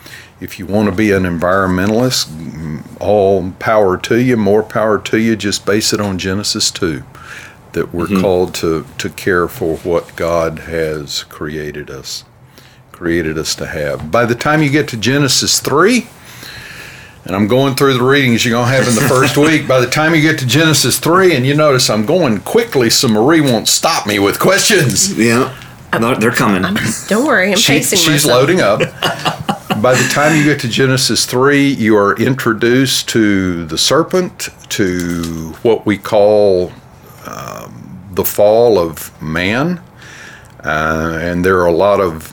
if 0.41 0.59
you 0.59 0.67
want 0.67 0.91
to 0.91 0.95
be 0.95 1.11
an 1.13 1.25
environmentalist, 1.25 2.27
mm, 2.29 2.85
all 3.01 3.51
power 3.59 3.97
to 3.99 4.21
you, 4.21 4.37
more 4.37 4.63
power 4.63 5.01
to 5.01 5.19
you. 5.19 5.35
Just 5.35 5.67
base 5.67 5.93
it 5.93 6.01
on 6.01 6.19
Genesis 6.19 6.71
2 6.71 7.03
that 7.73 7.95
we're 7.95 8.21
called 8.21 8.55
to, 8.57 8.85
to 8.99 9.09
care 9.09 9.49
for 9.49 9.77
what 9.79 10.15
God 10.15 10.61
has 10.61 11.25
created 11.25 11.89
us 11.89 12.25
created 13.01 13.39
us 13.39 13.55
to 13.55 13.65
have. 13.67 14.11
By 14.11 14.27
the 14.27 14.35
time 14.35 14.63
you 14.63 14.69
get 14.69 14.87
to 14.89 14.97
Genesis 14.99 15.59
3, 15.61 16.07
And 17.25 17.35
I'm 17.37 17.49
going 17.49 17.75
through 17.75 17.95
the 17.95 18.03
readings 18.05 18.45
you're 18.45 18.53
going 18.53 18.69
to 18.71 18.75
have 18.77 18.87
in 18.89 18.95
the 18.95 19.09
first 19.09 19.37
week. 19.49 19.67
By 19.67 19.81
the 19.81 19.87
time 19.87 20.15
you 20.15 20.21
get 20.21 20.39
to 20.41 20.47
Genesis 20.47 20.99
3, 20.99 21.35
and 21.35 21.47
you 21.47 21.55
notice 21.55 21.89
I'm 21.89 22.05
going 22.05 22.41
quickly, 22.41 22.91
so 22.91 23.09
Marie 23.09 23.41
won't 23.41 23.69
stop 23.69 24.07
me 24.07 24.19
with 24.19 24.39
questions. 24.39 25.17
Yeah. 25.19 25.55
No, 25.99 26.15
they're 26.15 26.31
coming. 26.31 26.63
Don't 27.09 27.27
worry, 27.27 27.53
I'm 27.53 27.57
She- 27.59 27.73
pacing 27.73 27.99
she's 28.01 28.09
myself. 28.27 28.33
loading 28.35 28.61
up. 28.61 28.81
By 29.83 29.95
the 29.95 30.07
time 30.13 30.37
you 30.37 30.45
get 30.45 30.61
to 30.61 30.69
Genesis 30.69 31.25
3, 31.25 31.69
you 31.73 31.97
are 31.97 32.15
introduced 32.17 33.09
to 33.11 33.65
the 33.65 33.79
serpent, 33.79 34.51
to 34.71 35.55
what 35.63 35.87
we 35.87 35.97
call 35.97 36.71
um, 37.27 38.11
the 38.13 38.25
fall 38.25 38.79
of 38.79 39.11
man. 39.23 39.81
Uh, 40.63 41.19
and 41.23 41.45
there 41.47 41.59
are 41.61 41.67
a 41.67 41.73
lot 41.73 42.01
of 42.01 42.31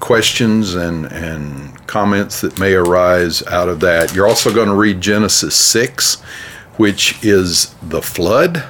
questions 0.00 0.74
and, 0.74 1.06
and 1.06 1.86
comments 1.86 2.40
that 2.40 2.58
may 2.58 2.74
arise 2.74 3.46
out 3.46 3.68
of 3.68 3.80
that. 3.80 4.14
You're 4.14 4.26
also 4.26 4.52
going 4.52 4.68
to 4.68 4.74
read 4.74 5.00
Genesis 5.00 5.54
6, 5.54 6.20
which 6.76 7.22
is 7.24 7.74
the 7.82 8.02
flood 8.02 8.64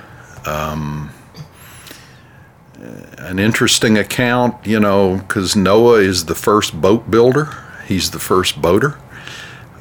an 3.31 3.39
interesting 3.39 3.97
account, 3.97 4.67
you 4.67 4.81
know, 4.81 5.19
because 5.19 5.55
Noah 5.55 6.01
is 6.01 6.25
the 6.25 6.35
first 6.35 6.81
boat 6.81 7.11
builder. 7.11 7.57
He's 7.87 8.11
the 8.11 8.19
first 8.19 8.61
boater. 8.61 8.99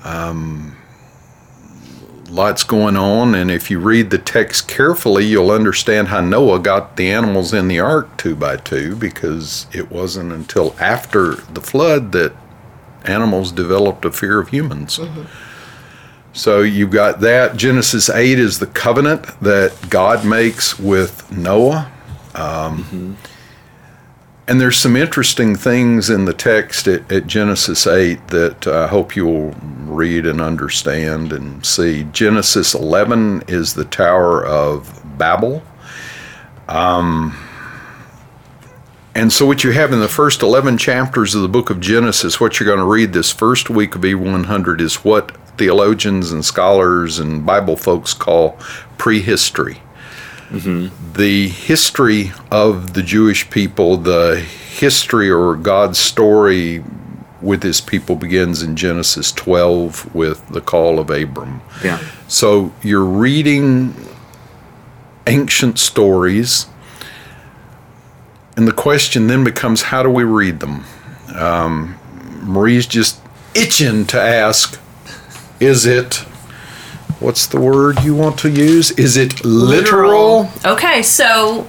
Um, 0.04 0.78
lots 2.30 2.64
going 2.64 2.96
on, 2.96 3.36
and 3.36 3.50
if 3.50 3.70
you 3.70 3.80
read 3.80 4.10
the 4.10 4.18
text 4.18 4.68
carefully, 4.68 5.26
you'll 5.26 5.52
understand 5.52 6.10
how 6.10 6.22
Noah 6.22 6.60
got 6.60 6.96
the 6.96 7.12
animals 7.12 7.54
in 7.54 7.68
the 7.68 7.80
ark 7.80 8.18
two 8.18 8.36
by 8.36 8.58
two, 8.58 8.96
because 8.96 9.68
it 9.74 9.92
wasn't 9.92 10.32
until 10.32 10.76
after 10.80 11.36
the 11.36 11.62
flood 11.62 12.12
that 12.14 12.34
animals 13.06 13.52
developed 13.52 14.06
a 14.06 14.12
fear 14.12 14.40
of 14.40 14.50
humans. 14.50 14.98
Mm-hmm. 14.98 15.24
So 16.34 16.62
you've 16.62 16.92
got 16.92 17.22
that. 17.22 17.58
Genesis 17.58 18.10
8 18.10 18.38
is 18.40 18.60
the 18.60 18.68
covenant 18.68 19.24
that 19.42 19.90
God 19.90 20.26
makes 20.26 20.78
with 20.80 21.32
Noah. 21.32 21.92
Um, 22.36 22.84
mm-hmm. 22.84 23.14
And 24.50 24.60
there's 24.60 24.78
some 24.80 24.96
interesting 24.96 25.56
things 25.56 26.10
in 26.10 26.26
the 26.26 26.34
text 26.34 26.88
at, 26.88 27.12
at 27.12 27.28
Genesis 27.28 27.86
8 27.86 28.30
that 28.30 28.66
I 28.66 28.88
hope 28.88 29.16
you'll 29.16 29.52
read 29.86 30.26
and 30.26 30.42
understand 30.42 31.32
and 31.32 31.64
see. 31.64 32.06
Genesis 32.06 32.74
11 32.74 33.44
is 33.48 33.76
the 33.76 33.86
Tower 33.86 34.44
of 34.44 35.04
Babel. 35.20 35.62
Um, 36.68 37.38
and 39.14 39.32
so, 39.32 39.46
what 39.46 39.64
you 39.64 39.70
have 39.70 39.94
in 39.94 40.00
the 40.00 40.08
first 40.08 40.42
11 40.42 40.80
chapters 40.80 41.36
of 41.36 41.44
the 41.44 41.48
book 41.48 41.70
of 41.70 41.80
Genesis, 41.80 42.40
what 42.40 42.60
you're 42.60 42.66
going 42.66 42.80
to 42.80 42.92
read 42.92 43.14
this 43.14 43.32
first 43.32 43.70
week 43.70 43.94
of 43.94 44.02
E100 44.02 44.82
is 44.82 45.04
what 45.04 45.30
theologians 45.60 46.32
and 46.32 46.44
scholars 46.44 47.20
and 47.20 47.46
Bible 47.46 47.78
folks 47.78 48.16
call 48.16 48.58
prehistory 48.98 49.80
the 50.52 51.48
history 51.50 52.32
of 52.52 52.94
the 52.94 53.04
Jewish 53.04 53.50
people, 53.50 53.98
the 53.98 54.40
history 54.40 55.30
or 55.30 55.56
God's 55.56 56.00
story 56.00 56.84
with 57.42 57.64
his 57.64 57.80
people 57.80 58.16
begins 58.16 58.62
in 58.62 58.76
Genesis 58.76 59.32
12 59.32 60.14
with 60.14 60.48
the 60.50 60.62
call 60.62 61.00
of 61.00 61.10
Abram. 61.10 61.62
Yeah. 61.84 62.04
So 62.28 62.74
you're 62.84 63.06
reading 63.06 63.94
ancient 65.28 65.80
stories, 65.80 66.66
and 68.58 68.68
the 68.68 68.74
question 68.74 69.28
then 69.28 69.44
becomes 69.44 69.84
how 69.84 70.04
do 70.04 70.10
we 70.10 70.24
read 70.24 70.60
them? 70.60 70.84
Um, 71.36 71.98
Marie's 72.42 72.88
just 72.88 73.22
itching 73.54 74.06
to 74.08 74.20
ask 74.20 74.80
is 75.60 75.86
it, 75.86 76.26
what's 77.20 77.48
the 77.48 77.60
word 77.60 78.02
you 78.04 78.16
want 78.16 78.40
to 78.40 78.50
use? 78.50 78.92
Is 78.92 79.18
it 79.18 79.44
literal? 79.46 80.50
Okay, 80.66 81.02
so 81.04 81.68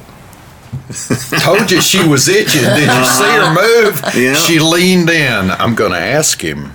Told 1.40 1.70
you 1.70 1.80
she 1.80 2.06
was 2.06 2.28
itching. 2.28 2.62
Did 2.62 2.88
you 2.88 3.04
see 3.04 3.24
her 3.24 3.54
move? 3.54 4.00
Yeah. 4.14 4.34
She 4.34 4.58
leaned 4.58 5.08
in. 5.10 5.50
I'm 5.50 5.74
going 5.74 5.92
to 5.92 5.98
ask 5.98 6.40
him. 6.42 6.72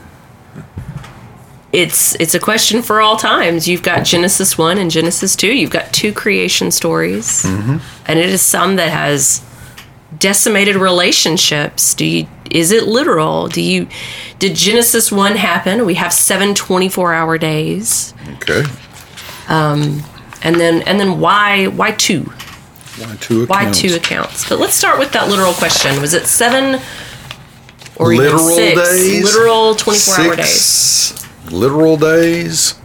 it's 1.73 2.15
it's 2.15 2.33
a 2.33 2.39
question 2.39 2.81
for 2.81 3.01
all 3.01 3.17
times. 3.17 3.67
You've 3.67 3.83
got 3.83 4.05
Genesis 4.05 4.57
one 4.57 4.77
and 4.77 4.89
Genesis 4.91 5.35
two. 5.35 5.53
You've 5.53 5.69
got 5.71 5.91
two 5.93 6.13
creation 6.13 6.71
stories, 6.71 7.43
Mm-hmm. 7.43 7.77
and 8.07 8.19
it 8.19 8.29
is 8.29 8.41
some 8.41 8.75
that 8.77 8.89
has 8.91 9.41
decimated 10.19 10.75
relationships. 10.75 11.93
Do 11.93 12.05
you? 12.05 12.27
Is 12.51 12.71
it 12.71 12.87
literal? 12.87 13.47
Do 13.47 13.61
you? 13.61 13.87
Did 14.39 14.55
Genesis 14.55 15.11
one 15.11 15.35
happen? 15.35 15.85
We 15.85 15.95
have 15.95 16.13
seven 16.13 16.53
24 16.53 17.13
hour 17.13 17.37
days, 17.37 18.13
Okay. 18.35 18.63
Um 19.47 20.03
and 20.43 20.55
then 20.59 20.81
and 20.83 20.99
then 20.99 21.19
why 21.19 21.65
why 21.67 21.91
two? 21.91 22.23
Why 22.97 23.15
two 23.19 23.45
Why 23.47 23.61
accounts? 23.63 23.79
two 23.81 23.95
accounts? 23.95 24.47
But 24.49 24.59
let's 24.59 24.75
start 24.75 24.99
with 24.99 25.11
that 25.13 25.27
literal 25.27 25.53
question. 25.53 25.99
Was 26.01 26.13
it 26.13 26.27
seven 26.27 26.79
or 27.97 28.13
even 28.13 28.25
Literal 28.25 28.49
six? 28.55 28.89
days? 28.89 29.23
Literal 29.35 29.75
24 29.75 30.15
hour 30.25 30.35
days. 30.35 30.47
Six 30.61 31.27
Literal 31.51 31.97
days. 31.97 32.75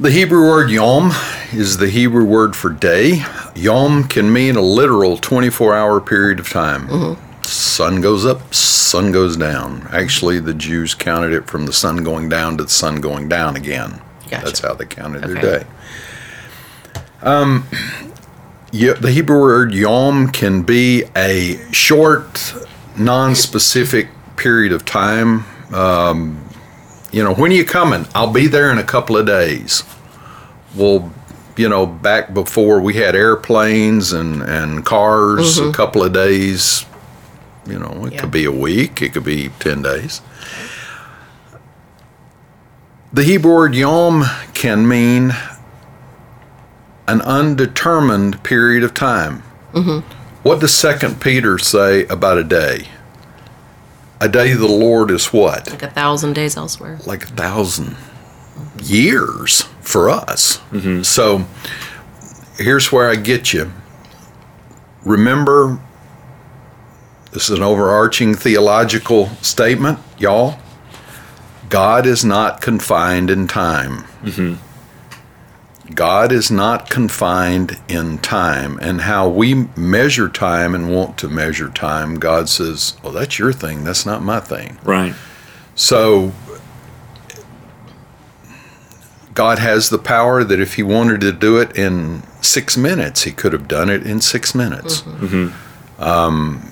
The 0.00 0.10
Hebrew 0.12 0.42
word 0.42 0.70
yom 0.70 1.10
is 1.52 1.78
the 1.78 1.88
Hebrew 1.88 2.24
word 2.24 2.54
for 2.54 2.70
day. 2.70 3.24
Yom 3.56 4.04
can 4.04 4.32
mean 4.32 4.54
a 4.54 4.60
literal 4.60 5.16
24 5.16 5.74
hour 5.74 6.00
period 6.00 6.38
of 6.38 6.48
time. 6.48 6.86
Mm-hmm. 6.86 7.42
Sun 7.42 8.00
goes 8.00 8.24
up, 8.24 8.54
sun 8.54 9.10
goes 9.10 9.36
down. 9.36 9.88
Actually, 9.90 10.38
the 10.38 10.54
Jews 10.54 10.94
counted 10.94 11.32
it 11.32 11.48
from 11.48 11.66
the 11.66 11.72
sun 11.72 12.04
going 12.04 12.28
down 12.28 12.56
to 12.58 12.64
the 12.64 12.70
sun 12.70 13.00
going 13.00 13.28
down 13.28 13.56
again. 13.56 14.00
Gotcha. 14.30 14.44
That's 14.44 14.60
how 14.60 14.74
they 14.74 14.86
counted 14.86 15.24
Okay. 15.24 15.34
their 15.40 15.60
day. 15.60 15.66
Um, 17.22 17.66
yeah, 18.70 18.92
the 18.92 19.10
Hebrew 19.10 19.40
word 19.40 19.72
yom 19.74 20.28
can 20.28 20.62
be 20.62 21.04
a 21.16 21.56
short, 21.72 22.54
non-specific 22.96 24.10
period 24.36 24.72
of 24.72 24.84
time. 24.84 25.44
Um, 25.74 26.47
you 27.12 27.22
know, 27.24 27.34
when 27.34 27.50
are 27.50 27.54
you 27.54 27.64
coming? 27.64 28.06
I'll 28.14 28.32
be 28.32 28.46
there 28.46 28.70
in 28.70 28.78
a 28.78 28.84
couple 28.84 29.16
of 29.16 29.26
days. 29.26 29.82
Well, 30.74 31.12
you 31.56 31.68
know, 31.68 31.86
back 31.86 32.32
before 32.34 32.80
we 32.80 32.94
had 32.94 33.16
airplanes 33.16 34.12
and, 34.12 34.42
and 34.42 34.84
cars, 34.84 35.58
a 35.58 35.62
mm-hmm. 35.62 35.70
couple 35.72 36.02
of 36.04 36.12
days, 36.12 36.84
you 37.66 37.78
know, 37.78 38.06
it 38.06 38.14
Yeah. 38.14 38.20
could 38.20 38.30
be 38.30 38.44
a 38.44 38.52
week, 38.52 39.02
it 39.02 39.12
could 39.12 39.24
be 39.24 39.50
10 39.58 39.82
days. 39.82 40.20
The 43.12 43.24
Hebrew 43.24 43.54
word 43.54 43.74
yom 43.74 44.24
can 44.54 44.86
mean 44.86 45.34
an 47.08 47.22
undetermined 47.22 48.42
period 48.44 48.84
of 48.84 48.92
time. 48.92 49.42
Mm-hmm. 49.72 50.00
What 50.42 50.60
does 50.60 50.74
Second 50.74 51.20
Peter 51.20 51.58
say 51.58 52.04
about 52.06 52.38
a 52.38 52.44
day? 52.44 52.88
A 54.20 54.28
day 54.28 54.52
of 54.52 54.58
the 54.58 54.66
Lord 54.66 55.10
is 55.10 55.26
what? 55.26 55.70
Like 55.70 55.82
a 55.82 55.90
thousand 55.90 56.32
days 56.32 56.56
elsewhere. 56.56 56.98
Like 57.06 57.24
a 57.24 57.28
thousand 57.28 57.96
years 58.82 59.62
for 59.80 60.10
us. 60.10 60.58
Mm-hmm. 60.70 61.02
So 61.02 61.46
here's 62.56 62.90
where 62.90 63.08
I 63.08 63.14
get 63.14 63.52
you. 63.52 63.72
Remember, 65.04 65.78
this 67.32 67.48
is 67.48 67.58
an 67.58 67.62
overarching 67.62 68.34
theological 68.34 69.28
statement, 69.42 69.98
y'all. 70.18 70.58
God 71.68 72.06
is 72.06 72.24
not 72.24 72.60
confined 72.60 73.30
in 73.30 73.46
time. 73.46 74.04
Mm-hmm. 74.22 74.67
God 75.94 76.32
is 76.32 76.50
not 76.50 76.90
confined 76.90 77.80
in 77.88 78.18
time. 78.18 78.78
And 78.80 79.02
how 79.02 79.28
we 79.28 79.54
measure 79.76 80.28
time 80.28 80.74
and 80.74 80.92
want 80.94 81.16
to 81.18 81.28
measure 81.28 81.68
time, 81.68 82.18
God 82.18 82.48
says, 82.48 82.96
Well, 83.02 83.12
that's 83.12 83.38
your 83.38 83.52
thing. 83.52 83.84
That's 83.84 84.04
not 84.04 84.22
my 84.22 84.40
thing. 84.40 84.78
Right. 84.84 85.14
So 85.74 86.32
God 89.34 89.58
has 89.60 89.88
the 89.88 89.98
power 89.98 90.44
that 90.44 90.60
if 90.60 90.74
He 90.74 90.82
wanted 90.82 91.20
to 91.22 91.32
do 91.32 91.58
it 91.58 91.76
in 91.78 92.22
six 92.42 92.76
minutes, 92.76 93.22
He 93.22 93.32
could 93.32 93.52
have 93.52 93.68
done 93.68 93.88
it 93.88 94.06
in 94.06 94.20
six 94.20 94.54
minutes. 94.54 95.02
Um, 95.98 96.70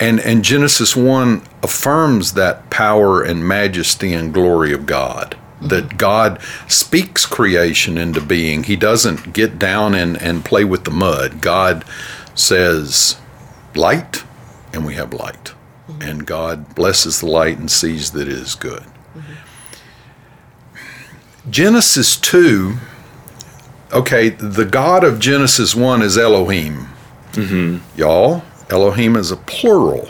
and 0.00 0.18
and 0.20 0.42
Genesis 0.42 0.96
one 0.96 1.42
affirms 1.62 2.32
that 2.32 2.68
power 2.70 3.22
and 3.22 3.46
majesty 3.46 4.12
and 4.12 4.34
glory 4.34 4.72
of 4.72 4.86
God. 4.86 5.36
That 5.62 5.96
God 5.96 6.40
speaks 6.68 7.24
creation 7.24 7.96
into 7.96 8.20
being. 8.20 8.64
He 8.64 8.76
doesn't 8.76 9.32
get 9.32 9.58
down 9.58 9.94
and, 9.94 10.20
and 10.20 10.44
play 10.44 10.64
with 10.64 10.84
the 10.84 10.90
mud. 10.90 11.40
God 11.40 11.84
says, 12.34 13.16
light, 13.74 14.24
and 14.72 14.84
we 14.84 14.94
have 14.94 15.12
light. 15.12 15.52
Mm-hmm. 15.88 16.02
And 16.02 16.26
God 16.26 16.74
blesses 16.74 17.20
the 17.20 17.26
light 17.26 17.58
and 17.58 17.70
sees 17.70 18.10
that 18.12 18.28
it 18.28 18.34
is 18.34 18.54
good. 18.54 18.82
Mm-hmm. 18.82 19.32
Genesis 21.50 22.16
2, 22.16 22.74
okay, 23.92 24.30
the 24.30 24.64
God 24.64 25.04
of 25.04 25.18
Genesis 25.18 25.74
1 25.74 26.02
is 26.02 26.16
Elohim. 26.18 26.88
Mm-hmm. 27.32 27.98
Y'all, 27.98 28.42
Elohim 28.70 29.16
is 29.16 29.30
a 29.30 29.36
plural 29.36 30.08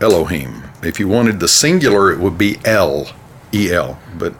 Elohim. 0.00 0.62
If 0.82 0.98
you 0.98 1.08
wanted 1.08 1.40
the 1.40 1.48
singular, 1.48 2.10
it 2.12 2.18
would 2.18 2.38
be 2.38 2.58
El. 2.64 3.08
E 3.52 3.72
L, 3.72 3.98
but 4.16 4.34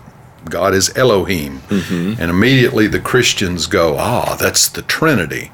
God 0.44 0.74
is 0.74 0.96
Elohim. 0.96 1.60
Mm-hmm. 1.68 2.20
And 2.20 2.30
immediately 2.30 2.86
the 2.86 3.00
Christians 3.00 3.66
go, 3.66 3.96
ah, 3.98 4.36
that's 4.40 4.68
the 4.68 4.82
Trinity. 4.82 5.52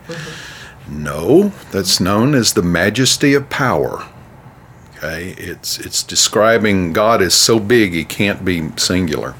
No, 0.89 1.49
that's 1.71 2.01
known 2.01 2.35
as 2.35 2.53
the 2.53 2.63
majesty 2.63 3.35
of 3.35 3.51
power. 3.51 4.07
Okay, 4.97 5.35
it's 5.37 5.79
it's 5.79 6.03
describing 6.03 6.93
God 6.93 7.21
is 7.21 7.35
so 7.35 7.59
big 7.59 7.93
he 7.93 8.05
can't 8.05 8.45
be 8.45 8.71
singular. 8.77 9.35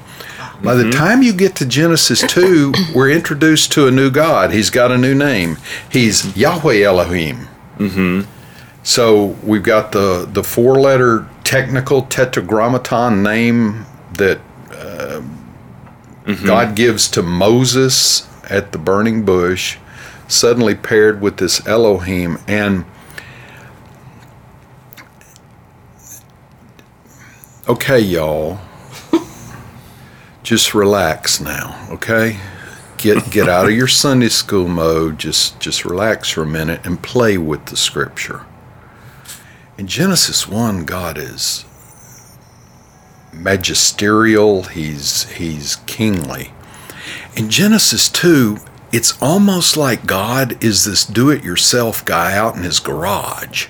By 0.61 0.73
the 0.73 0.83
mm-hmm. 0.83 0.91
time 0.91 1.21
you 1.21 1.33
get 1.33 1.55
to 1.57 1.65
Genesis 1.65 2.21
2, 2.21 2.73
we're 2.95 3.11
introduced 3.11 3.71
to 3.73 3.87
a 3.87 3.91
new 3.91 4.09
God. 4.09 4.51
He's 4.51 4.69
got 4.69 4.91
a 4.91 4.97
new 4.97 5.13
name. 5.13 5.57
He's 5.91 6.35
Yahweh 6.35 6.81
Elohim. 6.81 7.47
Mm-hmm. 7.77 8.29
So 8.83 9.37
we've 9.43 9.63
got 9.63 9.91
the, 9.91 10.27
the 10.31 10.43
four 10.43 10.79
letter 10.79 11.27
technical 11.43 12.03
tetragrammaton 12.03 13.21
name 13.21 13.85
that 14.13 14.39
Mm-hmm. 16.27 16.45
God 16.45 16.75
gives 16.75 17.09
to 17.11 17.23
Moses 17.23 18.27
at 18.49 18.73
the 18.73 18.77
burning 18.77 19.23
bush, 19.23 19.77
suddenly 20.27 20.75
paired 20.75 21.21
with 21.21 21.37
this 21.37 21.65
Elohim. 21.65 22.37
And 22.49 22.83
okay, 27.65 27.99
y'all, 28.01 28.59
just 30.43 30.73
relax 30.73 31.39
now, 31.39 31.87
okay? 31.91 32.37
Get 32.97 33.31
get 33.31 33.47
out 33.47 33.67
of 33.67 33.71
your 33.71 33.87
Sunday 33.87 34.27
school 34.27 34.67
mode. 34.67 35.19
Just 35.19 35.61
just 35.61 35.85
relax 35.85 36.29
for 36.29 36.41
a 36.41 36.47
minute 36.47 36.81
and 36.85 37.01
play 37.01 37.37
with 37.37 37.67
the 37.67 37.77
scripture. 37.77 38.45
In 39.77 39.87
Genesis 39.87 40.45
1, 40.45 40.83
God 40.83 41.17
is 41.17 41.63
magisterial, 43.41 44.63
he's 44.63 45.29
he's 45.31 45.77
kingly. 45.87 46.51
In 47.35 47.49
Genesis 47.49 48.09
2, 48.09 48.57
it's 48.91 49.21
almost 49.21 49.77
like 49.77 50.05
God 50.05 50.61
is 50.63 50.85
this 50.85 51.05
do-it-yourself 51.05 52.03
guy 52.05 52.35
out 52.35 52.55
in 52.55 52.63
his 52.63 52.79
garage. 52.79 53.67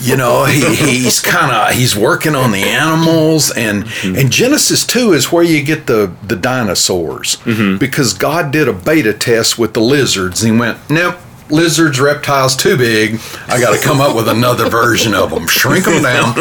You 0.00 0.16
know, 0.16 0.44
he, 0.44 0.74
he's 0.74 1.20
kind 1.20 1.50
of 1.50 1.74
he's 1.76 1.96
working 1.96 2.34
on 2.34 2.52
the 2.52 2.62
animals 2.62 3.50
and 3.50 3.84
mm-hmm. 3.84 4.18
and 4.18 4.30
Genesis 4.30 4.86
2 4.86 5.12
is 5.12 5.32
where 5.32 5.42
you 5.42 5.62
get 5.62 5.86
the 5.86 6.14
the 6.26 6.36
dinosaurs 6.36 7.36
mm-hmm. 7.36 7.78
because 7.78 8.12
God 8.12 8.50
did 8.50 8.68
a 8.68 8.72
beta 8.72 9.12
test 9.14 9.58
with 9.58 9.74
the 9.74 9.80
lizards 9.80 10.42
and 10.42 10.54
he 10.54 10.60
went, 10.60 10.78
"Nope, 10.90 11.16
lizards, 11.50 12.00
reptiles 12.00 12.56
too 12.56 12.76
big. 12.76 13.20
I 13.48 13.60
got 13.60 13.74
to 13.76 13.82
come 13.82 14.00
up 14.00 14.16
with 14.16 14.28
another 14.28 14.68
version 14.68 15.14
of 15.14 15.30
them. 15.30 15.46
Shrink 15.46 15.84
them 15.84 16.02
down 16.02 16.34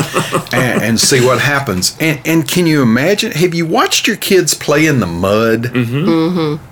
and, 0.54 0.84
and 0.84 1.00
see 1.00 1.24
what 1.24 1.40
happens. 1.40 1.96
And, 2.00 2.20
and 2.26 2.48
can 2.48 2.66
you 2.66 2.82
imagine? 2.82 3.32
Have 3.32 3.54
you 3.54 3.66
watched 3.66 4.08
your 4.08 4.18
kids 4.18 4.54
play 4.54 4.86
in 4.86 5.00
the 5.00 5.08
mud? 5.08 5.64
Mm-hmm. 5.64 6.10
Mm-hmm. 6.10 6.66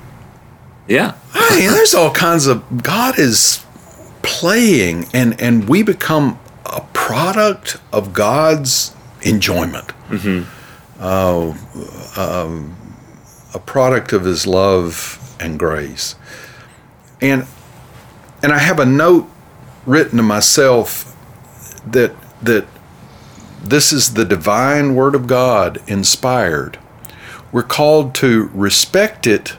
Yeah. 0.88 1.16
I 1.34 1.60
mean, 1.60 1.72
there's 1.72 1.94
all 1.94 2.12
kinds 2.12 2.48
of. 2.48 2.84
God 2.84 3.18
is 3.18 3.66
playing, 4.22 5.08
and 5.14 5.40
and 5.42 5.68
we 5.70 5.84
become 5.84 6.40
a 6.66 6.82
product 6.94 7.78
of 7.92 8.14
God's 8.14 8.94
enjoyment. 9.22 9.88
Mm-hmm. 10.10 10.50
Oh, 11.02 11.58
um, 12.18 12.76
a 13.54 13.60
product 13.60 14.14
of 14.14 14.26
His 14.26 14.46
love 14.46 15.36
and 15.40 15.58
grace. 15.58 16.16
And 17.22 17.48
and 18.44 18.52
I 18.52 18.60
have 18.60 18.78
a 18.78 18.86
note 18.86 19.30
written 19.86 20.18
to 20.18 20.24
myself 20.24 21.16
that 21.88 22.14
that 22.42 22.68
this 23.64 23.94
is 23.94 24.14
the 24.14 24.26
divine 24.26 24.94
word 24.94 25.16
of 25.16 25.26
God 25.26 25.82
inspired. 25.88 26.78
We're 27.54 27.64
called 27.64 28.14
to 28.16 28.50
respect 28.54 29.26
it, 29.26 29.56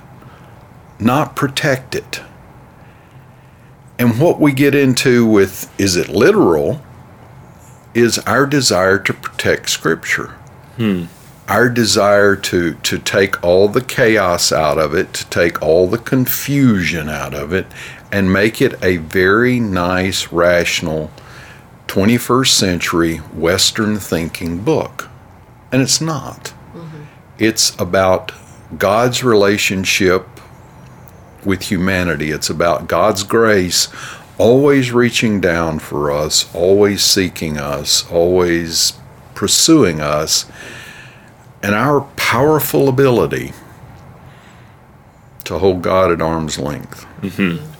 not 0.98 1.34
protect 1.34 1.94
it. 1.94 2.20
And 3.98 4.20
what 4.20 4.38
we 4.38 4.52
get 4.52 4.74
into 4.74 5.24
with 5.24 5.72
is 5.80 5.96
it 5.96 6.08
literal 6.08 6.82
is 7.94 8.18
our 8.20 8.44
desire 8.44 8.98
to 8.98 9.14
protect 9.14 9.70
scripture. 9.70 10.34
Hmm. 10.76 11.04
Our 11.48 11.70
desire 11.70 12.36
to 12.36 12.74
to 12.74 12.98
take 12.98 13.42
all 13.42 13.68
the 13.68 13.80
chaos 13.80 14.52
out 14.52 14.78
of 14.78 14.94
it, 14.94 15.14
to 15.14 15.26
take 15.30 15.62
all 15.62 15.86
the 15.86 15.98
confusion 15.98 17.08
out 17.08 17.32
of 17.32 17.52
it 17.52 17.66
and 18.14 18.32
make 18.32 18.62
it 18.62 18.80
a 18.80 18.98
very 18.98 19.58
nice 19.58 20.30
rational 20.30 21.10
21st 21.88 22.46
century 22.46 23.16
western 23.16 23.98
thinking 23.98 24.62
book. 24.62 25.08
And 25.72 25.82
it's 25.82 26.00
not. 26.00 26.54
Mm-hmm. 26.72 27.02
It's 27.40 27.74
about 27.76 28.30
God's 28.78 29.24
relationship 29.24 30.28
with 31.44 31.62
humanity. 31.62 32.30
It's 32.30 32.48
about 32.48 32.86
God's 32.86 33.24
grace 33.24 33.88
always 34.38 34.92
reaching 34.92 35.40
down 35.40 35.80
for 35.80 36.12
us, 36.12 36.54
always 36.54 37.02
seeking 37.02 37.58
us, 37.58 38.08
always 38.12 38.92
pursuing 39.34 40.00
us, 40.00 40.46
and 41.64 41.74
our 41.74 42.02
powerful 42.14 42.88
ability 42.88 43.52
to 45.42 45.58
hold 45.58 45.82
God 45.82 46.12
at 46.12 46.22
arm's 46.22 46.60
length. 46.60 47.06
Mm-hmm. 47.20 47.73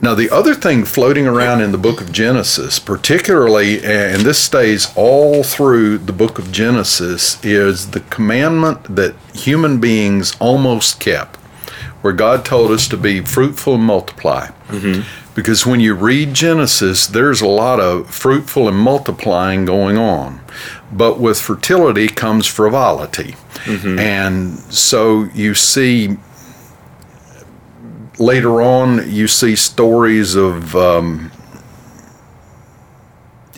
Now, 0.00 0.14
the 0.14 0.30
other 0.30 0.54
thing 0.54 0.84
floating 0.84 1.26
around 1.26 1.62
in 1.62 1.72
the 1.72 1.78
book 1.78 2.02
of 2.02 2.12
Genesis, 2.12 2.78
particularly, 2.78 3.82
eh, 3.82 4.14
and 4.14 4.22
this 4.22 4.38
stays 4.38 4.92
all 4.94 5.42
through 5.42 5.98
the 5.98 6.12
book 6.12 6.38
of 6.38 6.52
Genesis, 6.52 7.42
is 7.42 7.92
the 7.92 8.00
commandment 8.00 8.94
that 8.94 9.14
human 9.32 9.80
beings 9.80 10.36
almost 10.38 11.00
kept, 11.00 11.36
where 12.02 12.12
God 12.12 12.44
told 12.44 12.70
us 12.72 12.86
to 12.88 12.96
be 12.98 13.22
fruitful 13.22 13.76
and 13.76 13.84
multiply. 13.84 14.48
Mm-hmm. 14.68 15.02
Because 15.34 15.66
when 15.66 15.80
you 15.80 15.94
read 15.94 16.34
Genesis, 16.34 17.06
there's 17.06 17.40
a 17.40 17.48
lot 17.48 17.80
of 17.80 18.10
fruitful 18.10 18.68
and 18.68 18.76
multiplying 18.76 19.64
going 19.64 19.96
on. 19.96 20.40
But 20.92 21.18
with 21.18 21.40
fertility 21.40 22.08
comes 22.08 22.46
frivolity. 22.46 23.34
Mm-hmm. 23.64 23.98
And 23.98 24.58
so 24.72 25.24
you 25.34 25.54
see 25.54 26.16
later 28.18 28.62
on, 28.62 29.10
you 29.10 29.28
see 29.28 29.56
stories 29.56 30.34
of 30.34 30.74
um, 30.74 31.30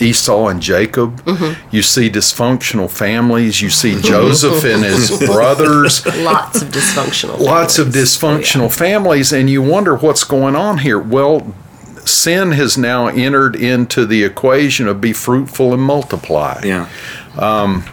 Esau 0.01 0.49
and 0.49 0.61
Jacob. 0.61 1.23
Mm-hmm. 1.23 1.75
You 1.75 1.83
see 1.83 2.11
dysfunctional 2.11 2.91
families. 2.91 3.61
You 3.61 3.71
see 3.71 3.93
mm-hmm. 3.93 4.07
Joseph 4.07 4.65
and 4.65 4.85
his 4.85 5.19
brothers. 5.27 6.05
Lots 6.07 6.63
of 6.63 6.69
dysfunctional. 6.69 7.39
Lots 7.39 7.79
of 7.79 7.93
families. 7.93 8.23
Oh, 8.23 8.29
dysfunctional 8.29 8.77
families, 8.77 9.33
and 9.33 9.51
you 9.51 9.63
wonder 9.63 9.97
what's 9.97 10.25
going 10.25 10.57
on 10.57 10.79
here. 10.79 10.99
Well, 10.99 11.55
sin 12.05 12.53
has 12.53 12.79
now 12.79 13.09
entered 13.09 13.55
into 13.57 14.07
the 14.07 14.25
equation 14.25 14.89
of 14.89 15.01
be 15.01 15.13
fruitful 15.13 15.75
and 15.75 15.83
multiply. 15.83 16.61
Yeah. 16.65 16.89
Um, 17.37 17.85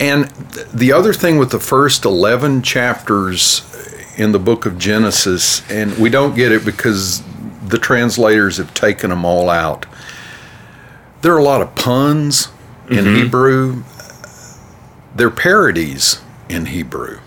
and 0.00 0.24
the 0.72 0.92
other 0.92 1.12
thing 1.12 1.38
with 1.38 1.50
the 1.50 1.60
first 1.60 2.04
11 2.04 2.62
chapters 2.62 3.70
in 4.16 4.32
the 4.32 4.38
book 4.38 4.66
of 4.66 4.78
Genesis, 4.78 5.68
and 5.70 5.96
we 5.98 6.08
don't 6.10 6.34
get 6.34 6.52
it 6.52 6.64
because 6.64 7.22
the 7.66 7.78
translators 7.78 8.58
have 8.58 8.72
taken 8.74 9.10
them 9.10 9.24
all 9.24 9.50
out. 9.50 9.86
There 11.22 11.32
are 11.34 11.38
a 11.38 11.42
lot 11.42 11.62
of 11.62 11.74
puns 11.74 12.48
in 12.88 13.04
mm-hmm. 13.04 13.16
Hebrew. 13.16 13.82
They're 15.14 15.30
parodies 15.30 16.20
in 16.48 16.66
Hebrew. 16.66 17.20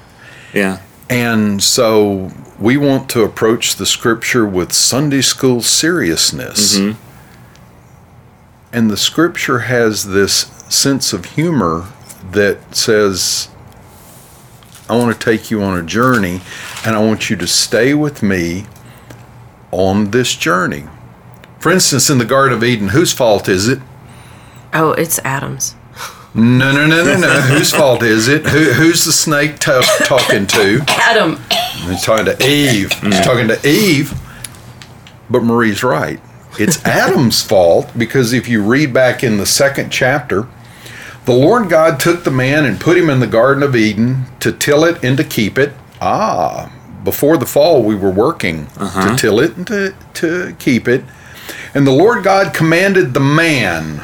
Yeah. 0.53 0.81
And 1.09 1.63
so 1.63 2.31
we 2.59 2.77
want 2.77 3.09
to 3.11 3.23
approach 3.23 3.75
the 3.75 3.85
scripture 3.85 4.45
with 4.45 4.73
Sunday 4.73 5.21
school 5.21 5.61
seriousness. 5.61 6.77
Mm-hmm. 6.77 7.01
And 8.73 8.91
the 8.91 8.97
scripture 8.97 9.59
has 9.59 10.07
this 10.09 10.47
sense 10.69 11.13
of 11.13 11.25
humor 11.25 11.87
that 12.31 12.75
says, 12.75 13.49
I 14.89 14.95
want 14.95 15.19
to 15.19 15.25
take 15.25 15.51
you 15.51 15.61
on 15.61 15.77
a 15.77 15.83
journey 15.83 16.41
and 16.85 16.95
I 16.95 17.03
want 17.03 17.29
you 17.29 17.35
to 17.37 17.47
stay 17.47 17.93
with 17.93 18.23
me 18.23 18.65
on 19.71 20.11
this 20.11 20.35
journey. 20.35 20.85
For 21.59 21.71
instance, 21.71 22.09
in 22.09 22.17
the 22.17 22.25
Garden 22.25 22.57
of 22.57 22.63
Eden, 22.63 22.89
whose 22.89 23.11
fault 23.11 23.49
is 23.49 23.67
it? 23.67 23.79
Oh, 24.73 24.91
it's 24.91 25.19
Adams. 25.19 25.75
No, 26.33 26.71
no, 26.71 26.85
no, 26.85 27.03
no, 27.03 27.19
no. 27.19 27.27
whose 27.41 27.71
fault 27.71 28.03
is 28.03 28.27
it? 28.27 28.45
Who, 28.45 28.71
who's 28.71 29.03
the 29.03 29.11
snake 29.11 29.59
ta- 29.59 29.81
talking 30.05 30.45
to? 30.47 30.83
Adam. 30.87 31.39
He's 31.89 32.03
talking 32.03 32.25
to 32.25 32.33
Eve. 32.47 32.91
He's 32.93 33.15
mm. 33.15 33.23
talking 33.23 33.47
to 33.47 33.67
Eve. 33.67 34.13
But 35.29 35.43
Marie's 35.43 35.83
right. 35.83 36.19
It's 36.59 36.83
Adam's 36.85 37.43
fault 37.43 37.91
because 37.97 38.33
if 38.33 38.47
you 38.47 38.63
read 38.63 38.93
back 38.93 39.23
in 39.23 39.37
the 39.37 39.45
second 39.45 39.89
chapter, 39.91 40.47
the 41.27 41.33
Lord 41.33 41.69
God 41.69 41.99
took 41.99 42.23
the 42.23 42.31
man 42.31 42.63
and 42.65 42.79
put 42.79 42.97
him 42.97 43.09
in 43.09 43.19
the 43.19 43.27
Garden 43.27 43.61
of 43.61 43.75
Eden 43.75 44.25
to 44.39 44.51
till 44.51 44.85
it 44.85 45.03
and 45.03 45.17
to 45.17 45.23
keep 45.25 45.57
it. 45.57 45.73
Ah, 46.01 46.71
before 47.03 47.37
the 47.37 47.45
fall, 47.45 47.83
we 47.83 47.95
were 47.95 48.09
working 48.09 48.67
to 49.11 49.17
till 49.17 49.39
it 49.41 49.55
and 49.57 49.67
to, 49.67 49.93
to 50.15 50.55
keep 50.57 50.87
it. 50.87 51.03
And 51.73 51.85
the 51.85 51.91
Lord 51.91 52.23
God 52.23 52.53
commanded 52.53 53.13
the 53.13 53.19
man, 53.19 54.01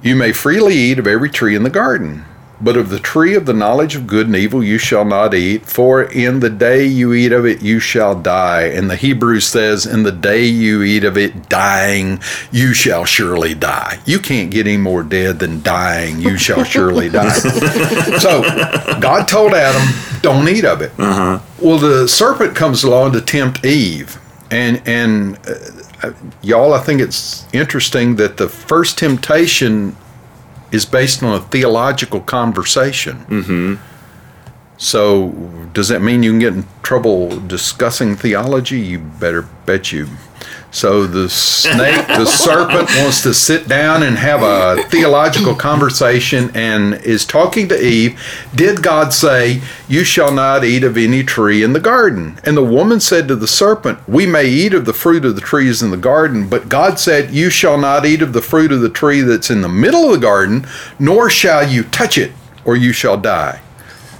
You 0.00 0.14
may 0.16 0.32
freely 0.32 0.74
eat 0.74 0.98
of 1.00 1.06
every 1.08 1.28
tree 1.28 1.56
in 1.56 1.64
the 1.64 1.70
garden, 1.70 2.24
But 2.62 2.76
of 2.76 2.90
the 2.90 3.00
tree 3.00 3.34
of 3.34 3.44
the 3.44 3.52
knowledge 3.52 3.96
of 3.96 4.06
good 4.06 4.26
and 4.26 4.36
evil 4.36 4.62
you 4.62 4.78
shall 4.78 5.04
not 5.04 5.34
eat, 5.34 5.66
for 5.66 6.04
in 6.04 6.38
the 6.38 6.50
day 6.50 6.84
you 6.86 7.12
eat 7.12 7.32
of 7.32 7.44
it 7.44 7.60
you 7.60 7.80
shall 7.80 8.14
die. 8.14 8.62
And 8.62 8.88
the 8.88 8.94
Hebrew 8.94 9.40
says, 9.40 9.84
In 9.84 10.04
the 10.04 10.12
day 10.12 10.44
you 10.44 10.82
eat 10.82 11.02
of 11.02 11.18
it, 11.18 11.48
dying, 11.48 12.20
you 12.52 12.72
shall 12.72 13.04
surely 13.04 13.54
die. 13.54 13.98
You 14.06 14.20
can't 14.20 14.50
get 14.50 14.68
any 14.68 14.76
more 14.76 15.02
dead 15.02 15.40
than 15.40 15.62
dying, 15.62 16.20
you 16.20 16.38
shall 16.38 16.62
surely 16.62 17.08
die. 17.10 17.32
so 18.18 18.42
God 19.00 19.26
told 19.26 19.54
Adam, 19.54 19.82
Don't 20.22 20.48
eat 20.48 20.64
of 20.64 20.82
it. 20.82 20.96
Well, 20.98 21.78
the 21.78 22.06
serpent 22.06 22.54
comes 22.54 22.84
along 22.84 23.12
to 23.12 23.20
tempt 23.20 23.64
Eve. 23.64 24.18
And, 24.52 24.82
and 24.86 25.38
uh, 26.02 26.12
y'all, 26.42 26.74
I 26.74 26.80
think 26.80 27.00
it's 27.00 27.46
interesting 27.54 28.16
that 28.16 28.36
the 28.36 28.48
first 28.48 28.98
temptation 28.98 29.96
is 30.72 30.86
based 30.86 31.22
on 31.22 31.34
a 31.34 31.40
theological 31.40 32.20
conversation. 32.20 33.18
Mm-hmm. 33.26 33.74
So, 34.78 35.28
does 35.74 35.88
that 35.88 36.02
mean 36.02 36.24
you 36.24 36.32
can 36.32 36.40
get 36.40 36.54
in 36.54 36.64
trouble 36.82 37.38
discussing 37.40 38.16
theology? 38.16 38.80
You 38.80 38.98
better 38.98 39.42
bet 39.42 39.92
you. 39.92 40.08
So, 40.74 41.06
the 41.06 41.28
snake, 41.28 42.06
the 42.06 42.24
serpent, 42.26 42.88
wants 42.96 43.22
to 43.24 43.34
sit 43.34 43.68
down 43.68 44.02
and 44.02 44.16
have 44.16 44.40
a 44.42 44.82
theological 44.88 45.54
conversation 45.54 46.50
and 46.54 46.94
is 46.94 47.26
talking 47.26 47.68
to 47.68 47.78
Eve. 47.78 48.18
Did 48.54 48.82
God 48.82 49.12
say, 49.12 49.60
You 49.86 50.02
shall 50.02 50.32
not 50.32 50.64
eat 50.64 50.82
of 50.82 50.96
any 50.96 51.24
tree 51.24 51.62
in 51.62 51.74
the 51.74 51.78
garden? 51.80 52.40
And 52.42 52.56
the 52.56 52.64
woman 52.64 53.00
said 53.00 53.28
to 53.28 53.36
the 53.36 53.46
serpent, 53.46 53.98
We 54.08 54.24
may 54.24 54.46
eat 54.46 54.72
of 54.72 54.86
the 54.86 54.94
fruit 54.94 55.26
of 55.26 55.34
the 55.34 55.42
trees 55.42 55.82
in 55.82 55.90
the 55.90 55.98
garden, 55.98 56.48
but 56.48 56.70
God 56.70 56.98
said, 56.98 57.32
You 57.32 57.50
shall 57.50 57.76
not 57.76 58.06
eat 58.06 58.22
of 58.22 58.32
the 58.32 58.40
fruit 58.40 58.72
of 58.72 58.80
the 58.80 58.88
tree 58.88 59.20
that's 59.20 59.50
in 59.50 59.60
the 59.60 59.68
middle 59.68 60.06
of 60.06 60.12
the 60.12 60.26
garden, 60.26 60.66
nor 60.98 61.28
shall 61.28 61.68
you 61.68 61.82
touch 61.82 62.16
it, 62.16 62.32
or 62.64 62.76
you 62.76 62.92
shall 62.94 63.18
die. 63.18 63.60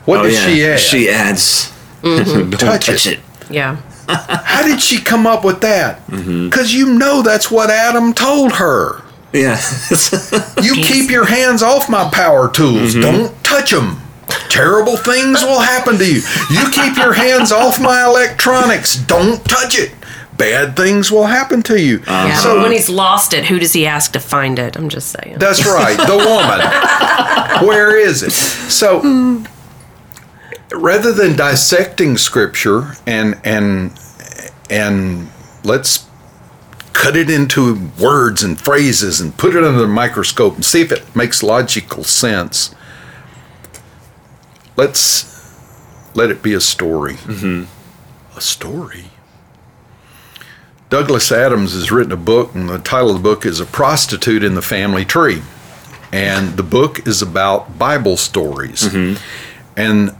What 0.04 0.20
Oh, 0.20 0.22
did 0.24 0.34
yeah. 0.34 0.46
she 0.46 0.64
add? 0.66 0.80
She 0.80 1.08
adds. 1.08 1.72
Mm-hmm. 2.02 2.50
Don't 2.50 2.60
Touch 2.60 2.86
touch, 2.86 3.06
it. 3.06 3.20
it. 3.20 3.50
Yeah. 3.50 3.80
How 4.08 4.62
did 4.66 4.80
she 4.80 5.00
come 5.00 5.26
up 5.26 5.44
with 5.44 5.60
that? 5.62 6.06
Mm-hmm. 6.06 6.48
Because 6.48 6.74
you 6.74 6.94
know 6.94 7.22
that's 7.22 7.50
what 7.50 7.70
Adam 7.70 8.12
told 8.12 8.52
her. 8.52 9.02
Yeah. 9.32 9.58
You 10.62 10.74
keep 10.82 11.10
your 11.10 11.24
hands 11.24 11.62
off 11.62 11.88
my 11.88 12.10
power 12.10 12.50
tools. 12.50 12.94
Mm-hmm. 12.94 13.00
Don't 13.00 13.44
touch 13.44 13.70
them. 13.70 13.98
Terrible 14.48 14.96
things 14.96 15.42
will 15.42 15.60
happen 15.60 15.98
to 15.98 16.06
you. 16.06 16.20
You 16.50 16.70
keep 16.70 16.96
your 16.96 17.12
hands 17.12 17.52
off 17.52 17.80
my 17.80 18.04
electronics. 18.04 18.96
Don't 18.96 19.42
touch 19.44 19.78
it. 19.78 19.92
Bad 20.36 20.76
things 20.76 21.10
will 21.10 21.26
happen 21.26 21.62
to 21.64 21.80
you. 21.80 22.02
Yeah. 22.06 22.34
So 22.36 22.56
but 22.56 22.62
when 22.64 22.72
he's 22.72 22.88
lost 22.88 23.32
it, 23.34 23.44
who 23.44 23.58
does 23.58 23.72
he 23.72 23.86
ask 23.86 24.12
to 24.12 24.20
find 24.20 24.58
it? 24.58 24.76
I'm 24.76 24.88
just 24.88 25.10
saying. 25.10 25.38
that's 25.38 25.64
right. 25.66 25.96
The 25.96 26.16
woman. 26.16 27.66
Where 27.68 27.98
is 27.98 28.22
it? 28.22 28.32
So 28.32 29.00
rather 30.74 31.12
than 31.12 31.36
dissecting 31.36 32.16
scripture 32.16 32.92
and 33.06 33.38
and 33.44 33.98
and 34.70 35.28
let's 35.64 36.08
cut 36.92 37.16
it 37.16 37.30
into 37.30 37.90
words 38.00 38.42
and 38.42 38.60
phrases 38.60 39.20
and 39.20 39.36
put 39.36 39.54
it 39.54 39.64
under 39.64 39.80
the 39.80 39.88
microscope 39.88 40.54
and 40.54 40.64
see 40.64 40.80
if 40.80 40.92
it 40.92 41.16
makes 41.16 41.42
logical 41.42 42.04
sense. 42.04 42.74
Let's 44.76 45.32
let 46.14 46.30
it 46.30 46.42
be 46.42 46.54
a 46.54 46.60
story. 46.60 47.14
Mm-hmm. 47.14 48.36
A 48.36 48.40
story. 48.40 49.06
Douglas 50.90 51.32
Adams 51.32 51.72
has 51.72 51.90
written 51.90 52.12
a 52.12 52.16
book, 52.16 52.54
and 52.54 52.68
the 52.68 52.78
title 52.78 53.10
of 53.10 53.16
the 53.16 53.22
book 53.22 53.46
is 53.46 53.60
A 53.60 53.66
Prostitute 53.66 54.44
in 54.44 54.54
the 54.54 54.62
Family 54.62 55.06
Tree. 55.06 55.42
And 56.12 56.58
the 56.58 56.62
book 56.62 57.06
is 57.06 57.22
about 57.22 57.78
Bible 57.78 58.18
stories. 58.18 58.82
Mm-hmm. 58.82 59.22
And 59.74 60.10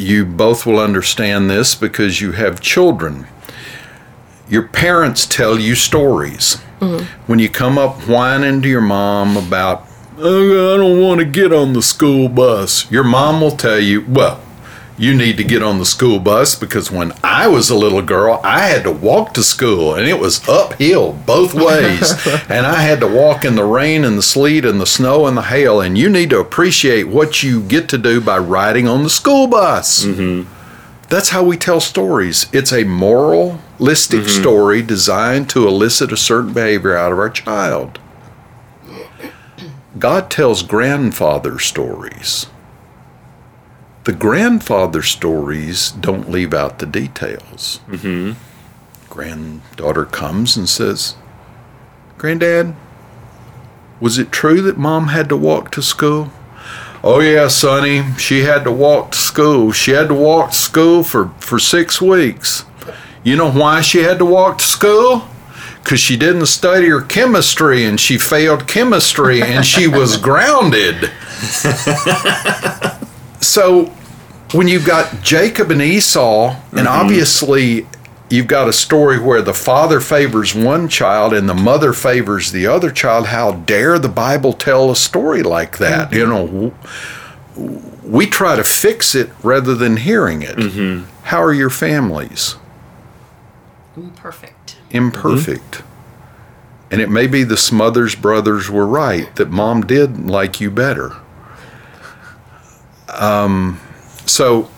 you 0.00 0.24
both 0.24 0.64
will 0.64 0.78
understand 0.78 1.50
this 1.50 1.74
because 1.74 2.20
you 2.20 2.32
have 2.32 2.60
children. 2.60 3.26
Your 4.48 4.66
parents 4.66 5.26
tell 5.26 5.58
you 5.58 5.74
stories. 5.74 6.56
Mm-hmm. 6.80 7.04
When 7.26 7.38
you 7.38 7.48
come 7.48 7.76
up 7.76 8.08
whining 8.08 8.62
to 8.62 8.68
your 8.68 8.80
mom 8.80 9.36
about, 9.36 9.86
"Oh, 10.16 10.74
I 10.74 10.76
don't 10.78 11.00
want 11.00 11.20
to 11.20 11.26
get 11.26 11.52
on 11.52 11.74
the 11.74 11.82
school 11.82 12.28
bus, 12.28 12.90
your 12.90 13.04
mom 13.04 13.40
will 13.40 13.56
tell 13.56 13.78
you, 13.78 14.04
well, 14.08 14.40
you 15.00 15.14
need 15.14 15.38
to 15.38 15.44
get 15.44 15.62
on 15.62 15.78
the 15.78 15.86
school 15.86 16.20
bus 16.20 16.54
because 16.54 16.90
when 16.90 17.14
I 17.24 17.46
was 17.46 17.70
a 17.70 17.74
little 17.74 18.02
girl, 18.02 18.38
I 18.44 18.66
had 18.66 18.82
to 18.82 18.92
walk 18.92 19.32
to 19.32 19.42
school 19.42 19.94
and 19.94 20.06
it 20.06 20.18
was 20.18 20.46
uphill 20.46 21.14
both 21.14 21.54
ways. 21.54 22.12
and 22.50 22.66
I 22.66 22.82
had 22.82 23.00
to 23.00 23.06
walk 23.06 23.42
in 23.46 23.54
the 23.54 23.64
rain 23.64 24.04
and 24.04 24.18
the 24.18 24.22
sleet 24.22 24.66
and 24.66 24.78
the 24.78 24.84
snow 24.84 25.26
and 25.26 25.38
the 25.38 25.42
hail. 25.44 25.80
And 25.80 25.96
you 25.96 26.10
need 26.10 26.28
to 26.30 26.38
appreciate 26.38 27.04
what 27.04 27.42
you 27.42 27.62
get 27.62 27.88
to 27.88 27.96
do 27.96 28.20
by 28.20 28.36
riding 28.36 28.86
on 28.86 29.02
the 29.02 29.08
school 29.08 29.46
bus. 29.46 30.04
Mm-hmm. 30.04 30.52
That's 31.08 31.30
how 31.30 31.44
we 31.44 31.56
tell 31.56 31.80
stories. 31.80 32.46
It's 32.52 32.70
a 32.70 32.84
moralistic 32.84 34.20
mm-hmm. 34.20 34.42
story 34.42 34.82
designed 34.82 35.48
to 35.50 35.66
elicit 35.66 36.12
a 36.12 36.16
certain 36.18 36.52
behavior 36.52 36.94
out 36.94 37.10
of 37.10 37.18
our 37.18 37.30
child. 37.30 37.98
God 39.98 40.30
tells 40.30 40.62
grandfather 40.62 41.58
stories. 41.58 42.48
The 44.04 44.12
grandfather 44.12 45.02
stories 45.02 45.90
don't 45.90 46.30
leave 46.30 46.54
out 46.54 46.78
the 46.78 46.86
details. 46.86 47.80
Mm-hmm. 47.88 48.32
Granddaughter 49.10 50.06
comes 50.06 50.56
and 50.56 50.68
says, 50.68 51.16
Granddad, 52.16 52.74
was 54.00 54.18
it 54.18 54.32
true 54.32 54.62
that 54.62 54.78
mom 54.78 55.08
had 55.08 55.28
to 55.28 55.36
walk 55.36 55.70
to 55.72 55.82
school? 55.82 56.32
Oh, 57.02 57.20
yeah, 57.20 57.48
Sonny, 57.48 58.14
she 58.18 58.40
had 58.40 58.64
to 58.64 58.72
walk 58.72 59.12
to 59.12 59.18
school. 59.18 59.72
She 59.72 59.90
had 59.92 60.08
to 60.08 60.14
walk 60.14 60.50
to 60.52 60.56
school 60.56 61.02
for, 61.02 61.28
for 61.38 61.58
six 61.58 62.00
weeks. 62.00 62.64
You 63.22 63.36
know 63.36 63.50
why 63.50 63.82
she 63.82 63.98
had 63.98 64.18
to 64.18 64.24
walk 64.24 64.58
to 64.58 64.64
school? 64.64 65.28
Because 65.82 66.00
she 66.00 66.16
didn't 66.16 66.46
study 66.46 66.88
her 66.88 67.02
chemistry 67.02 67.84
and 67.84 67.98
she 67.98 68.16
failed 68.16 68.66
chemistry 68.66 69.42
and 69.42 69.64
she 69.64 69.88
was 69.88 70.16
grounded. 70.22 71.10
so 73.40 73.86
when 74.52 74.68
you've 74.68 74.86
got 74.86 75.22
Jacob 75.22 75.70
and 75.70 75.82
Esau, 75.82 76.50
and 76.50 76.80
mm-hmm. 76.80 76.86
obviously 76.86 77.86
you've 78.28 78.46
got 78.46 78.68
a 78.68 78.72
story 78.72 79.18
where 79.18 79.42
the 79.42 79.54
father 79.54 80.00
favors 80.00 80.54
one 80.54 80.88
child 80.88 81.32
and 81.32 81.48
the 81.48 81.54
mother 81.54 81.92
favors 81.92 82.52
the 82.52 82.66
other 82.66 82.90
child, 82.90 83.26
how 83.26 83.52
dare 83.52 83.98
the 83.98 84.08
Bible 84.08 84.52
tell 84.52 84.90
a 84.90 84.96
story 84.96 85.42
like 85.42 85.78
that? 85.78 86.10
Mm-hmm. 86.10 86.16
You 86.16 86.26
know, 86.26 87.90
we 88.04 88.26
try 88.26 88.56
to 88.56 88.64
fix 88.64 89.14
it 89.14 89.30
rather 89.42 89.74
than 89.74 89.98
hearing 89.98 90.42
it. 90.42 90.56
Mm-hmm. 90.56 91.06
How 91.24 91.42
are 91.42 91.52
your 91.52 91.70
families? 91.70 92.56
Perfect. 94.16 94.76
Imperfect. 94.90 95.82
And 96.90 97.00
it 97.00 97.08
may 97.08 97.26
be 97.26 97.44
the 97.44 97.56
Smothers 97.56 98.16
brothers 98.16 98.68
were 98.68 98.86
right 98.86 99.34
that 99.36 99.50
mom 99.50 99.82
did 99.82 100.28
like 100.28 100.60
you 100.60 100.70
better. 100.70 101.16
Um, 103.14 103.80
so 104.26 104.70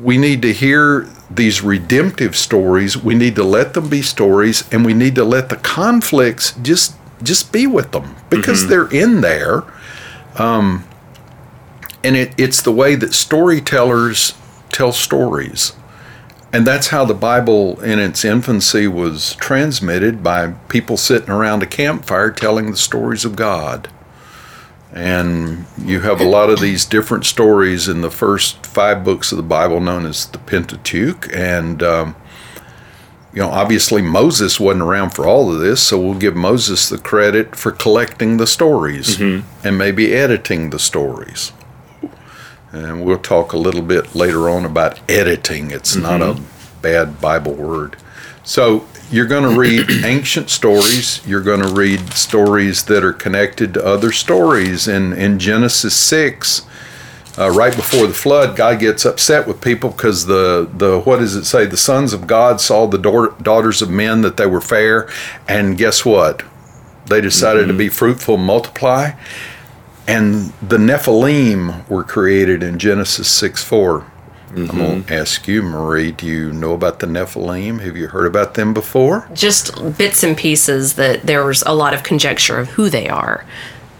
we 0.00 0.18
need 0.18 0.42
to 0.42 0.52
hear 0.52 1.08
these 1.30 1.62
redemptive 1.62 2.36
stories. 2.36 2.96
We 2.96 3.14
need 3.14 3.36
to 3.36 3.44
let 3.44 3.74
them 3.74 3.88
be 3.88 4.02
stories, 4.02 4.68
and 4.72 4.84
we 4.84 4.94
need 4.94 5.14
to 5.16 5.24
let 5.24 5.48
the 5.48 5.56
conflicts 5.56 6.52
just 6.62 6.94
just 7.22 7.52
be 7.52 7.66
with 7.66 7.92
them 7.92 8.14
because 8.30 8.68
they're 8.68 8.90
in 8.92 9.20
there. 9.20 9.64
Um, 10.36 10.84
and 12.04 12.16
it, 12.16 12.32
it's 12.38 12.62
the 12.62 12.72
way 12.72 12.94
that 12.94 13.12
storytellers 13.12 14.34
tell 14.70 14.92
stories. 14.92 15.72
And 16.52 16.66
that's 16.66 16.88
how 16.88 17.04
the 17.04 17.14
Bible 17.14 17.80
in 17.82 17.98
its 17.98 18.24
infancy 18.24 18.86
was 18.86 19.34
transmitted 19.34 20.22
by 20.22 20.52
people 20.68 20.96
sitting 20.96 21.30
around 21.30 21.62
a 21.62 21.66
campfire 21.66 22.30
telling 22.30 22.70
the 22.70 22.76
stories 22.76 23.24
of 23.24 23.36
God. 23.36 23.88
And 24.92 25.66
you 25.78 26.00
have 26.00 26.20
a 26.20 26.24
lot 26.24 26.48
of 26.48 26.60
these 26.60 26.84
different 26.86 27.26
stories 27.26 27.88
in 27.88 28.00
the 28.00 28.10
first 28.10 28.64
five 28.64 29.04
books 29.04 29.32
of 29.32 29.36
the 29.36 29.42
Bible, 29.42 29.80
known 29.80 30.06
as 30.06 30.26
the 30.26 30.38
Pentateuch. 30.38 31.28
And, 31.34 31.82
um, 31.82 32.16
you 33.34 33.40
know, 33.42 33.50
obviously 33.50 34.00
Moses 34.00 34.58
wasn't 34.58 34.82
around 34.82 35.10
for 35.10 35.26
all 35.26 35.52
of 35.52 35.60
this, 35.60 35.82
so 35.82 35.98
we'll 36.00 36.14
give 36.18 36.34
Moses 36.34 36.88
the 36.88 36.96
credit 36.98 37.54
for 37.54 37.70
collecting 37.70 38.38
the 38.38 38.46
stories 38.46 39.18
and 39.62 39.76
maybe 39.76 40.14
editing 40.14 40.70
the 40.70 40.78
stories. 40.78 41.52
And 42.72 43.04
we'll 43.04 43.18
talk 43.18 43.52
a 43.52 43.58
little 43.58 43.82
bit 43.82 44.14
later 44.14 44.48
on 44.48 44.64
about 44.64 44.98
editing. 45.08 45.70
It's 45.70 45.94
not 45.96 46.22
a 46.22 46.40
bad 46.82 47.20
Bible 47.20 47.52
word. 47.54 47.96
So 48.42 48.86
you're 49.10 49.26
going 49.26 49.42
to 49.42 49.58
read 49.58 49.90
ancient 50.04 50.50
stories. 50.50 51.26
You're 51.26 51.42
going 51.42 51.60
to 51.60 51.72
read 51.72 52.12
stories 52.12 52.84
that 52.84 53.04
are 53.04 53.12
connected 53.12 53.74
to 53.74 53.84
other 53.84 54.12
stories. 54.12 54.88
In, 54.88 55.12
in 55.12 55.38
Genesis 55.38 55.96
6, 55.96 56.66
uh, 57.38 57.50
right 57.50 57.74
before 57.74 58.06
the 58.06 58.14
flood, 58.14 58.56
God 58.56 58.80
gets 58.80 59.04
upset 59.04 59.46
with 59.46 59.60
people 59.60 59.90
because 59.90 60.26
the, 60.26 60.68
the, 60.72 61.00
what 61.00 61.18
does 61.18 61.34
it 61.36 61.44
say? 61.44 61.66
The 61.66 61.76
sons 61.76 62.12
of 62.12 62.26
God 62.26 62.60
saw 62.60 62.86
the 62.86 62.98
daugh- 62.98 63.42
daughters 63.42 63.82
of 63.82 63.90
men 63.90 64.22
that 64.22 64.36
they 64.36 64.46
were 64.46 64.60
fair. 64.60 65.08
And 65.48 65.78
guess 65.78 66.04
what? 66.04 66.42
They 67.06 67.20
decided 67.20 67.68
to 67.68 67.74
be 67.74 67.88
fruitful 67.88 68.34
and 68.34 68.44
multiply 68.44 69.12
and 70.08 70.54
the 70.62 70.78
Nephilim 70.78 71.86
were 71.88 72.02
created 72.02 72.62
in 72.62 72.78
Genesis 72.78 73.28
6 73.28 73.62
4. 73.62 74.10
I'm 74.50 74.66
going 74.66 75.04
to 75.04 75.14
ask 75.14 75.46
you, 75.46 75.62
Marie, 75.62 76.12
do 76.12 76.26
you 76.26 76.52
know 76.52 76.72
about 76.72 77.00
the 77.00 77.06
Nephilim? 77.06 77.80
Have 77.80 77.96
you 77.96 78.08
heard 78.08 78.26
about 78.26 78.54
them 78.54 78.72
before? 78.74 79.28
Just 79.34 79.74
bits 79.98 80.22
and 80.22 80.36
pieces 80.36 80.94
that 80.94 81.22
there 81.22 81.44
was 81.44 81.62
a 81.66 81.74
lot 81.74 81.94
of 81.94 82.02
conjecture 82.02 82.58
of 82.58 82.68
who 82.70 82.88
they 82.88 83.08
are, 83.08 83.44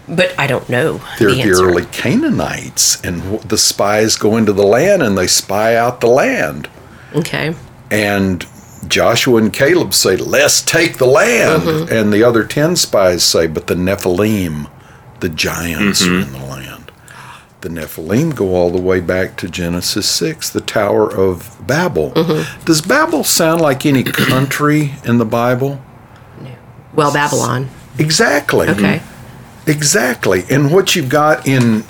but 0.07 0.33
I 0.39 0.47
don't 0.47 0.67
know 0.69 1.01
They're 1.19 1.29
the 1.29 1.35
the, 1.35 1.41
answer. 1.43 1.65
early 1.65 1.85
Canaanites, 1.85 3.01
and 3.01 3.39
the 3.41 3.57
spies 3.57 4.15
go 4.15 4.37
into 4.37 4.53
the 4.53 4.63
land 4.65 5.03
and 5.03 5.17
they 5.17 5.27
spy 5.27 5.75
out 5.75 6.01
the 6.01 6.07
land. 6.07 6.67
Okay. 7.15 7.55
And 7.91 8.45
Joshua 8.87 9.37
and 9.41 9.53
Caleb 9.53 9.93
say, 9.93 10.15
Let's 10.15 10.61
take 10.61 10.97
the 10.97 11.05
land. 11.05 11.63
Mm-hmm. 11.63 11.93
And 11.93 12.13
the 12.13 12.23
other 12.23 12.43
10 12.43 12.75
spies 12.75 13.23
say, 13.23 13.47
But 13.47 13.67
the 13.67 13.75
Nephilim, 13.75 14.69
the 15.19 15.29
giants, 15.29 16.05
are 16.05 16.19
in 16.19 16.31
the 16.31 16.39
land. 16.39 16.68
The 17.61 17.69
Nephilim 17.69 18.35
go 18.35 18.55
all 18.55 18.69
the 18.69 18.79
way 18.79 19.01
back 19.01 19.35
to 19.37 19.49
Genesis 19.49 20.09
6, 20.09 20.49
the 20.49 20.61
Tower 20.61 21.13
of 21.13 21.57
Babel. 21.65 22.11
Mm-hmm. 22.11 22.63
Does 22.63 22.81
Babel 22.81 23.25
sound 23.25 23.59
like 23.59 23.85
any 23.85 24.03
country 24.03 24.93
in 25.03 25.17
the 25.17 25.25
Bible? 25.25 25.81
Well, 26.93 27.13
Babylon. 27.13 27.69
Exactly. 27.97 28.69
Okay. 28.69 29.01
Exactly. 29.67 30.45
And 30.49 30.71
what 30.71 30.95
you've 30.95 31.09
got 31.09 31.45
in 31.45 31.83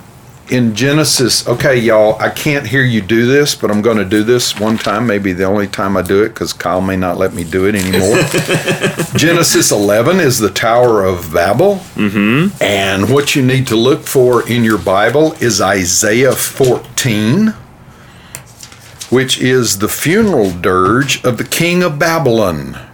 in 0.51 0.75
Genesis, 0.75 1.47
okay, 1.47 1.77
y'all, 1.77 2.19
I 2.19 2.29
can't 2.29 2.65
hear 2.65 2.83
you 2.83 3.01
do 3.01 3.25
this, 3.25 3.55
but 3.55 3.69
I'm 3.69 3.81
going 3.81 3.97
to 3.97 4.05
do 4.05 4.23
this 4.23 4.59
one 4.59 4.77
time, 4.77 5.05
maybe 5.05 5.33
the 5.33 5.43
only 5.43 5.67
time 5.67 5.95
I 5.95 6.01
do 6.01 6.23
it 6.23 6.29
because 6.29 6.53
Kyle 6.53 6.81
may 6.81 6.95
not 6.95 7.17
let 7.17 7.33
me 7.33 7.43
do 7.43 7.67
it 7.67 7.75
anymore. 7.75 8.17
Genesis 9.15 9.71
11 9.71 10.19
is 10.19 10.39
the 10.39 10.49
Tower 10.49 11.03
of 11.03 11.31
Babel. 11.33 11.75
Mm-hmm. 11.95 12.61
And 12.63 13.13
what 13.13 13.35
you 13.35 13.45
need 13.45 13.67
to 13.67 13.75
look 13.75 14.01
for 14.01 14.49
in 14.49 14.63
your 14.63 14.79
Bible 14.79 15.33
is 15.33 15.61
Isaiah 15.61 16.33
14, 16.33 17.49
which 19.09 19.39
is 19.39 19.79
the 19.79 19.89
funeral 19.89 20.51
dirge 20.51 21.23
of 21.23 21.37
the 21.37 21.45
king 21.45 21.83
of 21.83 21.99
Babylon 21.99 22.88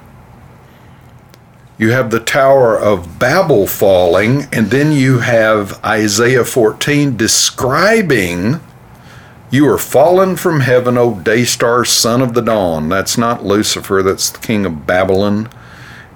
you 1.77 1.91
have 1.91 2.11
the 2.11 2.19
Tower 2.19 2.77
of 2.77 3.19
Babel 3.19 3.67
falling, 3.67 4.43
and 4.51 4.71
then 4.71 4.91
you 4.91 5.19
have 5.19 5.83
Isaiah 5.83 6.45
14 6.45 7.17
describing 7.17 8.61
you 9.51 9.69
are 9.69 9.77
fallen 9.77 10.35
from 10.35 10.61
heaven, 10.61 10.97
O 10.97 11.19
day 11.19 11.43
star, 11.43 11.85
son 11.85 12.21
of 12.21 12.33
the 12.33 12.41
dawn. 12.41 12.89
That's 12.89 13.17
not 13.17 13.45
Lucifer, 13.45 14.01
that's 14.03 14.29
the 14.29 14.39
king 14.39 14.65
of 14.65 14.87
Babylon. 14.87 15.49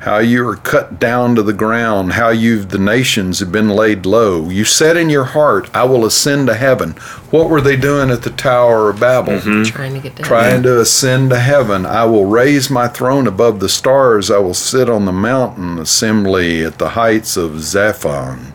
How 0.09 0.17
you 0.17 0.47
are 0.47 0.55
cut 0.55 0.99
down 0.99 1.35
to 1.35 1.43
the 1.43 1.53
ground, 1.53 2.13
how 2.13 2.29
you've 2.29 2.69
the 2.69 2.79
nations 2.79 3.41
have 3.41 3.51
been 3.51 3.69
laid 3.69 4.07
low. 4.07 4.49
You 4.49 4.65
said 4.65 4.97
in 4.97 5.11
your 5.11 5.25
heart, 5.25 5.69
I 5.71 5.83
will 5.83 6.03
ascend 6.03 6.47
to 6.47 6.55
heaven. 6.55 6.93
What 7.29 7.47
were 7.47 7.61
they 7.61 7.75
doing 7.75 8.09
at 8.09 8.23
the 8.23 8.31
Tower 8.31 8.89
of 8.89 8.99
Babel? 8.99 9.33
Mm-hmm. 9.33 9.65
Trying 9.65 9.93
to 9.93 9.99
get 9.99 10.15
down. 10.15 10.25
trying 10.25 10.63
to 10.63 10.81
ascend 10.81 11.29
to 11.29 11.37
heaven. 11.37 11.85
I 11.85 12.05
will 12.05 12.25
raise 12.25 12.71
my 12.71 12.87
throne 12.87 13.27
above 13.27 13.59
the 13.59 13.69
stars. 13.69 14.31
I 14.31 14.39
will 14.39 14.55
sit 14.55 14.89
on 14.89 15.05
the 15.05 15.11
mountain 15.11 15.77
assembly 15.77 16.65
at 16.65 16.79
the 16.79 16.89
heights 16.89 17.37
of 17.37 17.51
Zaphon. 17.51 18.53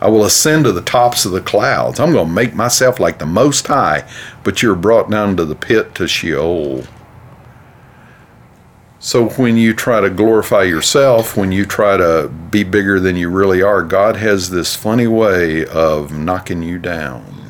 I 0.00 0.08
will 0.08 0.24
ascend 0.24 0.64
to 0.64 0.72
the 0.72 0.82
tops 0.82 1.24
of 1.24 1.30
the 1.30 1.40
clouds. 1.40 2.00
I'm 2.00 2.10
going 2.10 2.26
to 2.26 2.32
make 2.32 2.56
myself 2.56 2.98
like 2.98 3.20
the 3.20 3.26
Most 3.26 3.68
High, 3.68 4.10
but 4.42 4.60
you're 4.60 4.74
brought 4.74 5.08
down 5.08 5.36
to 5.36 5.44
the 5.44 5.54
pit 5.54 5.94
to 5.94 6.08
Sheol. 6.08 6.82
So 9.02 9.30
when 9.30 9.56
you 9.56 9.72
try 9.72 10.02
to 10.02 10.10
glorify 10.10 10.64
yourself, 10.64 11.34
when 11.34 11.52
you 11.52 11.64
try 11.64 11.96
to 11.96 12.28
be 12.28 12.64
bigger 12.64 13.00
than 13.00 13.16
you 13.16 13.30
really 13.30 13.62
are, 13.62 13.82
God 13.82 14.16
has 14.16 14.50
this 14.50 14.76
funny 14.76 15.06
way 15.06 15.64
of 15.66 16.16
knocking 16.16 16.62
you 16.62 16.78
down 16.78 17.40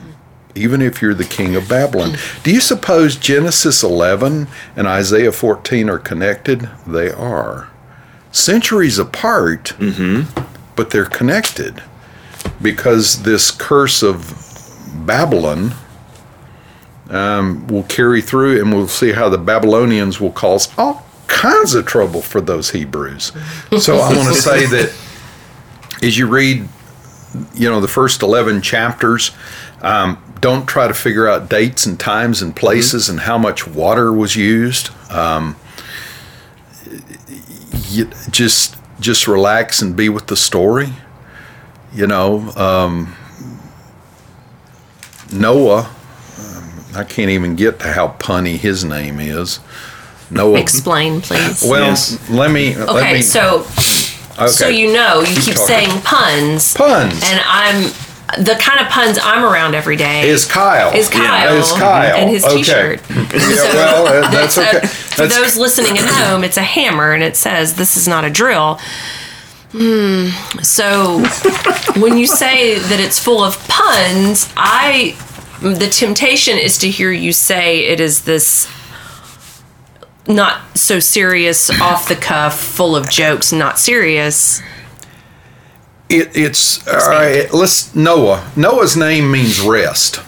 even 0.54 0.82
if 0.82 1.00
you're 1.00 1.14
the 1.14 1.24
king 1.24 1.54
of 1.56 1.68
Babylon. 1.68 2.16
Do 2.42 2.52
you 2.52 2.60
suppose 2.60 3.16
Genesis 3.16 3.82
11 3.82 4.48
and 4.76 4.86
Isaiah 4.86 5.32
14 5.32 5.88
are 5.88 5.98
connected? 5.98 6.68
They 6.86 7.10
are. 7.10 7.70
Centuries 8.32 8.98
apart, 8.98 9.74
but 10.76 10.90
they're 10.90 11.04
connected 11.04 11.82
because 12.60 13.22
this 13.22 13.50
curse 13.50 14.02
of 14.02 14.34
Babylon 15.06 15.72
um, 17.08 17.66
will 17.66 17.82
carry 17.84 18.20
through, 18.20 18.60
and 18.60 18.72
we'll 18.72 18.88
see 18.88 19.12
how 19.12 19.28
the 19.28 19.38
Babylonians 19.38 20.20
will 20.20 20.32
cause 20.32 20.68
all 20.78 21.06
kinds 21.30 21.74
of 21.74 21.86
trouble 21.86 22.20
for 22.20 22.40
those 22.40 22.70
Hebrews. 22.70 23.32
So 23.78 23.96
I 23.96 24.14
want 24.14 24.34
to 24.34 24.34
say 24.42 24.66
that 24.66 24.92
as 26.02 26.18
you 26.18 26.26
read 26.26 26.68
you 27.54 27.70
know 27.70 27.80
the 27.80 27.88
first 27.88 28.22
11 28.22 28.60
chapters 28.60 29.30
um, 29.82 30.22
don't 30.40 30.66
try 30.66 30.88
to 30.88 30.94
figure 30.94 31.28
out 31.28 31.48
dates 31.48 31.86
and 31.86 31.98
times 31.98 32.42
and 32.42 32.54
places 32.56 33.08
and 33.08 33.20
how 33.20 33.38
much 33.38 33.66
water 33.66 34.12
was 34.12 34.36
used. 34.36 34.90
Um, 35.10 35.56
you, 37.88 38.10
just 38.30 38.76
just 38.98 39.26
relax 39.26 39.80
and 39.80 39.96
be 39.96 40.08
with 40.08 40.26
the 40.26 40.36
story. 40.36 40.92
You 41.94 42.06
know 42.06 42.50
um, 42.56 43.16
noah 45.32 45.88
um, 46.38 46.84
i 46.94 47.04
can't 47.04 47.30
even 47.30 47.54
get 47.54 47.78
to 47.78 47.92
how 47.92 48.08
punny 48.18 48.56
his 48.56 48.84
name 48.84 49.20
is 49.20 49.60
noah 50.30 50.58
Explain, 50.58 51.20
please. 51.20 51.62
well 51.62 51.82
Yes. 51.90 52.30
let 52.30 52.50
me 52.50 52.74
let 52.76 52.88
okay, 52.90 53.12
me 53.14 53.22
so 53.22 53.60
okay. 54.38 54.46
so 54.48 54.68
you 54.68 54.92
know, 54.92 55.20
you 55.20 55.34
keep 55.40 55.54
talking. 55.54 55.66
saying 55.66 56.00
puns. 56.02 56.74
Puns. 56.74 57.20
And 57.24 57.40
I'm 57.44 57.90
the 58.44 58.54
kind 58.60 58.78
of 58.80 58.86
puns 58.92 59.18
I'm 59.20 59.42
around 59.44 59.74
every 59.74 59.96
day. 59.96 60.28
is 60.28 60.46
kyle 60.46 60.94
is 60.94 61.08
Kyle, 61.08 61.56
is 61.56 61.72
kyle 61.72 62.16
and 62.16 62.30
his. 62.30 62.44
T-shirt. 62.44 63.00
yeah, 63.10 63.26
well 63.74 64.06
uh, 64.06 64.30
that's 64.30 64.54
So, 64.54 64.62
okay 64.62 64.86
for 64.86 65.22
That's- 65.26 65.34
those 65.36 65.56
listening 65.58 65.98
at 65.98 66.04
home, 66.06 66.44
it's 66.44 66.56
a 66.56 66.62
hammer 66.62 67.12
and 67.12 67.22
it 67.24 67.36
says, 67.36 67.74
This 67.74 67.96
is 67.96 68.06
not 68.06 68.24
a 68.24 68.30
drill. 68.30 68.78
Hmm. 69.72 70.28
So 70.62 71.18
when 72.00 72.18
you 72.18 72.26
say 72.26 72.78
that 72.78 72.98
it's 73.00 73.18
full 73.18 73.42
of 73.42 73.56
puns, 73.68 74.48
I 74.56 75.16
the 75.60 75.88
temptation 75.88 76.56
is 76.56 76.78
to 76.78 76.88
hear 76.88 77.10
you 77.12 77.32
say 77.32 77.80
it 77.86 78.00
is 78.00 78.22
this 78.22 78.66
not 80.30 80.76
so 80.76 81.00
serious, 81.00 81.70
off 81.80 82.08
the 82.08 82.16
cuff, 82.16 82.58
full 82.58 82.96
of 82.96 83.10
jokes, 83.10 83.52
not 83.52 83.78
serious. 83.78 84.62
It, 86.08 86.36
it's 86.36 86.86
all 86.88 87.08
right. 87.08 87.52
Let's 87.52 87.94
Noah. 87.94 88.50
Noah's 88.56 88.96
name 88.96 89.30
means 89.30 89.60
rest. 89.60 90.20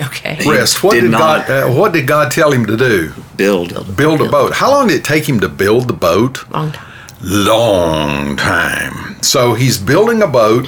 Okay. 0.00 0.38
Rest. 0.44 0.82
What 0.82 0.94
did 0.94 1.02
did, 1.02 1.12
God? 1.12 1.48
Uh, 1.48 1.72
what 1.72 1.92
did 1.92 2.08
God 2.08 2.32
tell 2.32 2.50
him 2.50 2.66
to 2.66 2.76
do? 2.76 3.12
Build. 3.36 3.96
Build 3.96 4.20
a 4.20 4.28
boat. 4.28 4.54
How 4.54 4.70
long 4.70 4.88
did 4.88 4.96
it 4.96 5.04
take 5.04 5.28
him 5.28 5.38
to 5.40 5.48
build 5.48 5.86
the 5.86 5.94
boat? 5.94 6.48
Long 6.50 6.72
time. 6.72 6.92
Long 7.20 8.36
time. 8.36 9.22
So 9.22 9.54
he's 9.54 9.78
building 9.78 10.22
a 10.22 10.26
boat. 10.26 10.66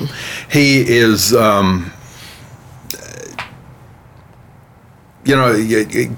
He 0.51 0.81
is. 0.89 1.35
Um, 1.35 1.93
you 5.27 5.35
know, 5.35 5.53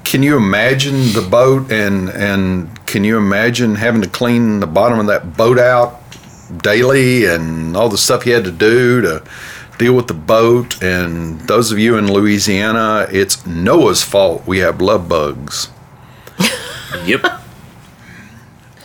can 0.04 0.22
you 0.22 0.36
imagine 0.36 1.12
the 1.12 1.26
boat 1.28 1.72
and 1.72 2.10
and 2.10 2.86
can 2.86 3.04
you 3.04 3.16
imagine 3.16 3.74
having 3.74 4.02
to 4.02 4.08
clean 4.08 4.60
the 4.60 4.66
bottom 4.66 4.98
of 4.98 5.06
that 5.06 5.36
boat 5.36 5.58
out 5.58 6.00
daily 6.62 7.24
and 7.24 7.76
all 7.76 7.88
the 7.88 7.98
stuff 7.98 8.26
you 8.26 8.34
had 8.34 8.44
to 8.44 8.52
do 8.52 9.00
to 9.00 9.24
deal 9.78 9.94
with 9.94 10.08
the 10.08 10.14
boat? 10.14 10.82
And 10.82 11.40
those 11.42 11.72
of 11.72 11.78
you 11.78 11.96
in 11.96 12.12
Louisiana, 12.12 13.08
it's 13.10 13.46
Noah's 13.46 14.02
fault 14.02 14.46
we 14.46 14.58
have 14.58 14.80
love 14.82 15.08
bugs. 15.08 15.68
Yep. 17.04 17.40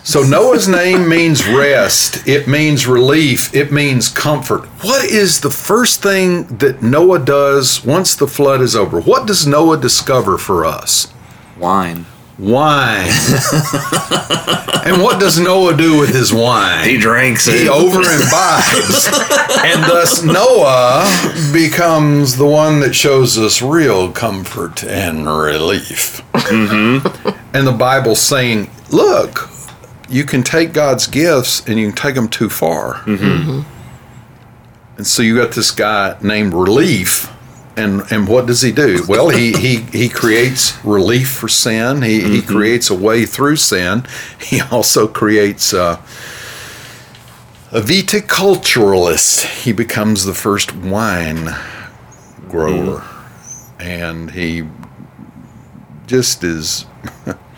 So 0.06 0.22
Noah's 0.22 0.68
name 0.68 1.08
means 1.08 1.48
rest. 1.48 2.28
It 2.28 2.46
means 2.48 2.86
relief. 2.86 3.56
It 3.56 3.72
means 3.72 4.10
comfort. 4.10 4.66
What 4.84 5.06
is 5.06 5.40
the 5.40 5.50
first 5.50 6.04
thing 6.04 6.44
that 6.58 6.82
Noah 6.84 7.20
does 7.20 7.86
once 7.86 8.14
the 8.16 8.28
flood 8.28 8.60
is 8.60 8.76
over? 8.76 9.00
What 9.00 9.26
does 9.28 9.48
Noah 9.48 9.78
discover 9.80 10.38
for 10.38 10.66
us? 10.66 11.08
Wine. 11.58 12.06
Wine. 12.38 13.08
and 14.86 15.02
what 15.02 15.22
does 15.22 15.40
Noah 15.40 15.78
do 15.78 15.98
with 15.98 16.14
his 16.14 16.34
wine? 16.34 16.84
He 16.90 16.98
drinks 16.98 17.46
He 17.46 17.64
it. 17.66 17.70
over 17.70 18.00
imbibes. 18.02 19.08
and 19.64 19.84
thus 19.84 20.22
Noah 20.24 21.06
becomes 21.54 22.36
the 22.36 22.46
one 22.48 22.82
that 22.82 22.94
shows 22.94 23.38
us 23.38 23.62
real 23.62 24.12
comfort 24.12 24.84
and 24.84 25.28
relief. 25.30 26.22
Mm-hmm. 26.34 27.30
And 27.56 27.66
the 27.68 27.72
Bible's 27.72 28.20
saying, 28.20 28.70
look, 28.90 29.50
you 30.10 30.24
can 30.24 30.44
take 30.44 30.74
God's 30.74 31.08
gifts 31.08 31.68
and 31.68 31.80
you 31.80 31.88
can 31.88 31.96
take 31.96 32.16
them 32.16 32.28
too 32.28 32.50
far. 32.50 32.96
Mm-hmm. 32.96 33.24
Mm-hmm. 33.24 34.98
And 34.98 35.08
so 35.08 35.24
you 35.24 35.38
got 35.38 35.54
this 35.54 35.72
guy 35.72 36.18
named 36.22 36.54
Relief. 36.54 37.30
And, 37.76 38.04
and 38.12 38.28
what 38.28 38.46
does 38.46 38.62
he 38.62 38.72
do? 38.72 39.04
Well, 39.08 39.30
he, 39.30 39.52
he, 39.54 39.78
he 39.78 40.08
creates 40.08 40.78
relief 40.86 41.32
for 41.32 41.48
sin. 41.48 42.04
He, 42.04 42.22
he 42.22 42.38
mm-hmm. 42.38 42.52
creates 42.52 42.92
a 42.92 42.96
way 42.96 43.26
through 43.26 43.56
sin. 43.56 44.06
He 44.40 44.62
also 44.62 45.08
creates 45.08 45.74
uh, 45.74 46.00
a 47.72 47.82
viticulturalist. 47.82 49.64
He 49.64 49.74
becomes 49.74 50.26
the 50.26 50.36
first 50.36 50.76
wine 50.76 51.56
grower, 52.48 53.04
and 53.80 54.30
he 54.30 54.68
just 56.06 56.44
is 56.44 56.86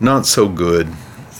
not 0.00 0.26
so 0.26 0.48
good 0.48 0.92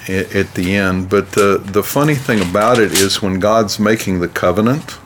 at, 0.08 0.34
at 0.34 0.54
the 0.54 0.74
end. 0.74 1.08
But 1.08 1.32
the 1.32 1.58
the 1.58 1.82
funny 1.82 2.14
thing 2.14 2.40
about 2.40 2.78
it 2.78 2.92
is 2.92 3.22
when 3.22 3.38
God's 3.38 3.78
making 3.78 4.20
the 4.20 4.28
covenant, 4.28 4.98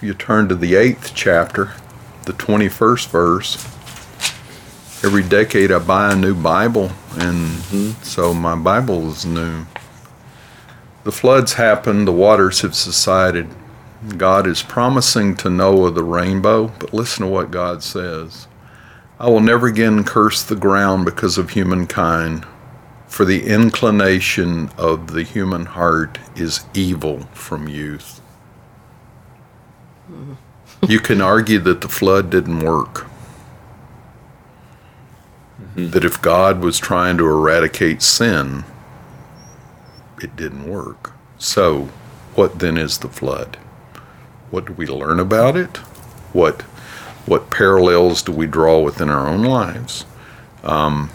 you 0.00 0.14
turn 0.14 0.48
to 0.48 0.54
the 0.54 0.74
eighth 0.74 1.12
chapter, 1.14 1.74
the 2.24 2.32
twenty 2.32 2.68
first 2.68 3.10
verse. 3.10 3.56
Every 5.04 5.22
decade 5.22 5.70
I 5.70 5.80
buy 5.80 6.12
a 6.12 6.16
new 6.16 6.34
Bible, 6.34 6.90
and 7.12 7.50
mm-hmm. 7.50 8.02
so 8.02 8.32
my 8.32 8.54
Bible 8.56 9.10
is 9.10 9.26
new. 9.26 9.66
The 11.04 11.12
floods 11.12 11.54
happened, 11.54 12.08
the 12.08 12.12
waters 12.12 12.62
have 12.62 12.74
subsided. 12.74 13.50
God 14.16 14.46
is 14.46 14.62
promising 14.62 15.36
to 15.36 15.50
Noah 15.50 15.90
the 15.90 16.02
rainbow, 16.02 16.68
but 16.78 16.94
listen 16.94 17.26
to 17.26 17.30
what 17.30 17.50
God 17.50 17.82
says. 17.82 18.46
I 19.18 19.28
will 19.28 19.40
never 19.40 19.68
again 19.68 20.04
curse 20.04 20.42
the 20.42 20.56
ground 20.56 21.04
because 21.04 21.38
of 21.38 21.50
humankind, 21.50 22.46
for 23.06 23.24
the 23.24 23.46
inclination 23.46 24.70
of 24.76 25.12
the 25.12 25.22
human 25.22 25.66
heart 25.66 26.18
is 26.34 26.64
evil 26.74 27.20
from 27.32 27.68
youth. 27.68 28.20
Hmm. 30.06 30.34
You 30.88 30.98
can 30.98 31.20
argue 31.20 31.60
that 31.60 31.80
the 31.80 31.88
flood 31.88 32.28
didn't 32.28 32.60
work. 32.60 33.06
Mm-hmm. 35.60 35.90
That 35.90 36.04
if 36.04 36.20
God 36.20 36.60
was 36.60 36.78
trying 36.78 37.16
to 37.18 37.26
eradicate 37.26 38.02
sin, 38.02 38.64
it 40.20 40.34
didn't 40.34 40.68
work. 40.68 41.12
So, 41.38 41.88
what 42.34 42.58
then 42.58 42.76
is 42.76 42.98
the 42.98 43.08
flood? 43.08 43.58
What 44.50 44.66
do 44.66 44.72
we 44.72 44.86
learn 44.86 45.20
about 45.20 45.56
it? 45.56 45.76
What 46.32 46.64
what 47.26 47.50
parallels 47.50 48.22
do 48.22 48.32
we 48.32 48.46
draw 48.46 48.80
within 48.80 49.08
our 49.08 49.26
own 49.26 49.42
lives? 49.42 50.04
Um, 50.62 51.10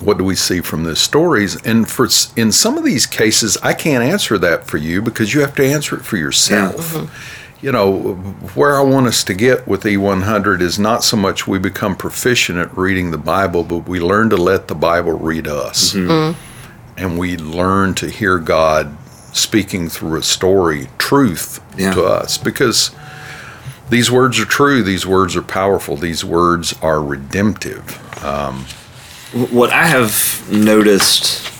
what 0.00 0.18
do 0.18 0.24
we 0.24 0.34
see 0.36 0.60
from 0.60 0.84
these 0.84 1.00
stories? 1.00 1.60
And 1.62 1.88
for 1.88 2.08
in 2.36 2.52
some 2.52 2.78
of 2.78 2.84
these 2.84 3.06
cases, 3.06 3.56
I 3.62 3.74
can't 3.74 4.04
answer 4.04 4.38
that 4.38 4.66
for 4.66 4.76
you 4.76 5.02
because 5.02 5.34
you 5.34 5.40
have 5.40 5.54
to 5.56 5.64
answer 5.64 5.96
it 5.96 6.04
for 6.04 6.16
yourself. 6.16 6.92
Mm-hmm. 6.92 7.66
You 7.66 7.72
know, 7.72 8.14
where 8.54 8.76
I 8.76 8.82
want 8.82 9.08
us 9.08 9.24
to 9.24 9.34
get 9.34 9.66
with 9.66 9.82
E100 9.82 10.60
is 10.60 10.78
not 10.78 11.02
so 11.02 11.16
much 11.16 11.48
we 11.48 11.58
become 11.58 11.96
proficient 11.96 12.58
at 12.58 12.76
reading 12.76 13.10
the 13.10 13.18
Bible, 13.18 13.64
but 13.64 13.88
we 13.88 13.98
learn 13.98 14.30
to 14.30 14.36
let 14.36 14.68
the 14.68 14.76
Bible 14.76 15.12
read 15.12 15.48
us 15.48 15.92
mm-hmm. 15.92 16.08
Mm-hmm. 16.08 16.98
and 16.98 17.18
we 17.18 17.36
learn 17.36 17.94
to 17.94 18.08
hear 18.08 18.38
God 18.38 18.96
speaking 19.32 19.88
through 19.88 20.18
a 20.20 20.22
story, 20.22 20.88
truth 20.98 21.60
Yeah. 21.76 21.92
to 21.94 22.04
us. 22.04 22.38
Because 22.38 22.92
these 23.90 24.10
words 24.10 24.38
are 24.38 24.44
true, 24.44 24.82
these 24.82 25.06
words 25.06 25.36
are 25.36 25.42
powerful, 25.42 25.96
these 25.96 26.24
words 26.24 26.74
are 26.82 27.02
redemptive. 27.02 28.24
Um, 28.24 28.64
what 29.50 29.70
I 29.70 29.86
have 29.86 30.50
noticed 30.50 31.50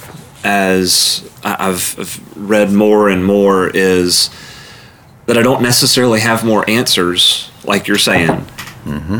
as 0.44 1.28
I've, 1.42 1.98
I've 1.98 2.36
read 2.36 2.72
more 2.72 3.08
and 3.08 3.24
more 3.24 3.68
is 3.68 4.30
that 5.26 5.36
I 5.36 5.42
don't 5.42 5.62
necessarily 5.62 6.20
have 6.20 6.44
more 6.44 6.68
answers, 6.68 7.50
like 7.64 7.86
you're 7.86 7.98
saying. 7.98 8.46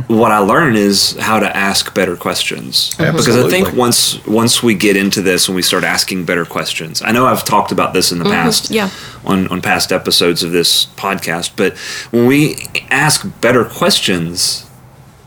What 0.09 0.33
I 0.33 0.39
learn 0.39 0.77
is 0.77 1.17
how 1.19 1.39
to 1.39 1.57
ask 1.57 1.95
better 1.95 2.17
questions. 2.17 2.95
Because 2.97 3.37
I 3.37 3.49
think 3.49 3.75
once 3.75 4.25
once 4.27 4.63
we 4.63 4.75
get 4.75 4.97
into 4.97 5.23
this 5.23 5.49
and 5.49 5.55
we 5.55 5.63
start 5.63 5.85
asking 5.85 6.25
better 6.25 6.45
questions, 6.45 7.03
I 7.03 7.13
know 7.13 7.27
I've 7.27 7.45
talked 7.45 7.73
about 7.73 7.93
this 7.93 8.13
in 8.13 8.19
the 8.19 8.25
mm-hmm. 8.25 8.33
past, 8.33 8.71
yeah. 8.71 8.91
on 9.25 9.49
on 9.49 9.61
past 9.61 9.93
episodes 9.93 10.43
of 10.43 10.53
this 10.53 10.87
podcast. 10.97 11.53
But 11.57 11.77
when 12.11 12.27
we 12.27 12.57
ask 12.91 13.27
better 13.41 13.65
questions, 13.65 14.69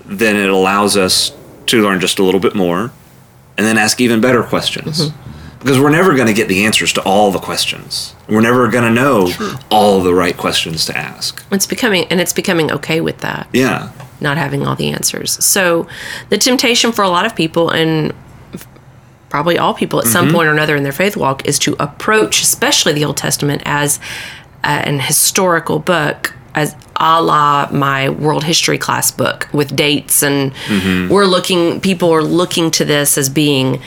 then 0.05 0.35
it 0.35 0.49
allows 0.49 0.97
us 0.97 1.31
to 1.67 1.81
learn 1.83 1.99
just 1.99 2.19
a 2.19 2.23
little 2.23 2.39
bit 2.41 2.55
more 2.55 2.91
and 3.57 3.65
then 3.67 3.77
ask 3.77 4.01
even 4.01 4.21
better 4.21 4.43
questions. 4.43 5.07
Mm-hmm. 5.07 5.59
Because 5.59 5.79
we're 5.79 5.91
never 5.91 6.15
going 6.15 6.27
to 6.27 6.33
get 6.33 6.47
the 6.47 6.65
answers 6.65 6.91
to 6.93 7.01
all 7.03 7.29
the 7.29 7.37
questions. 7.37 8.15
We're 8.27 8.41
never 8.41 8.67
going 8.67 8.83
to 8.83 8.89
know 8.89 9.31
all 9.69 10.01
the 10.01 10.11
right 10.11 10.35
questions 10.35 10.87
to 10.87 10.97
ask. 10.97 11.45
It's 11.51 11.67
becoming, 11.67 12.05
and 12.05 12.19
it's 12.19 12.33
becoming 12.33 12.71
okay 12.71 12.99
with 12.99 13.19
that, 13.19 13.47
Yeah. 13.53 13.91
Not 14.21 14.37
having 14.37 14.65
all 14.65 14.75
the 14.75 14.89
answers. 14.89 15.43
So, 15.43 15.87
the 16.29 16.37
temptation 16.37 16.91
for 16.91 17.03
a 17.03 17.09
lot 17.09 17.25
of 17.25 17.35
people, 17.35 17.69
and 17.69 18.13
probably 19.29 19.57
all 19.57 19.73
people 19.73 19.99
at 19.99 20.07
some 20.07 20.29
point 20.31 20.47
or 20.47 20.51
another 20.51 20.75
in 20.75 20.83
their 20.83 20.91
faith 20.91 21.15
walk, 21.15 21.45
is 21.47 21.57
to 21.59 21.75
approach, 21.79 22.41
especially 22.41 22.93
the 22.93 23.05
Old 23.05 23.17
Testament, 23.17 23.61
as 23.65 23.99
uh, 24.63 24.67
an 24.67 24.99
historical 24.99 25.79
book, 25.79 26.33
as 26.53 26.75
a 26.97 27.21
la 27.21 27.69
my 27.71 28.09
world 28.09 28.43
history 28.43 28.77
class 28.77 29.09
book 29.09 29.47
with 29.53 29.75
dates, 29.75 30.21
and 30.21 30.53
we're 31.09 31.25
looking. 31.25 31.81
People 31.81 32.11
are 32.11 32.23
looking 32.23 32.71
to 32.71 32.85
this 32.85 33.17
as 33.17 33.29
being 33.29 33.81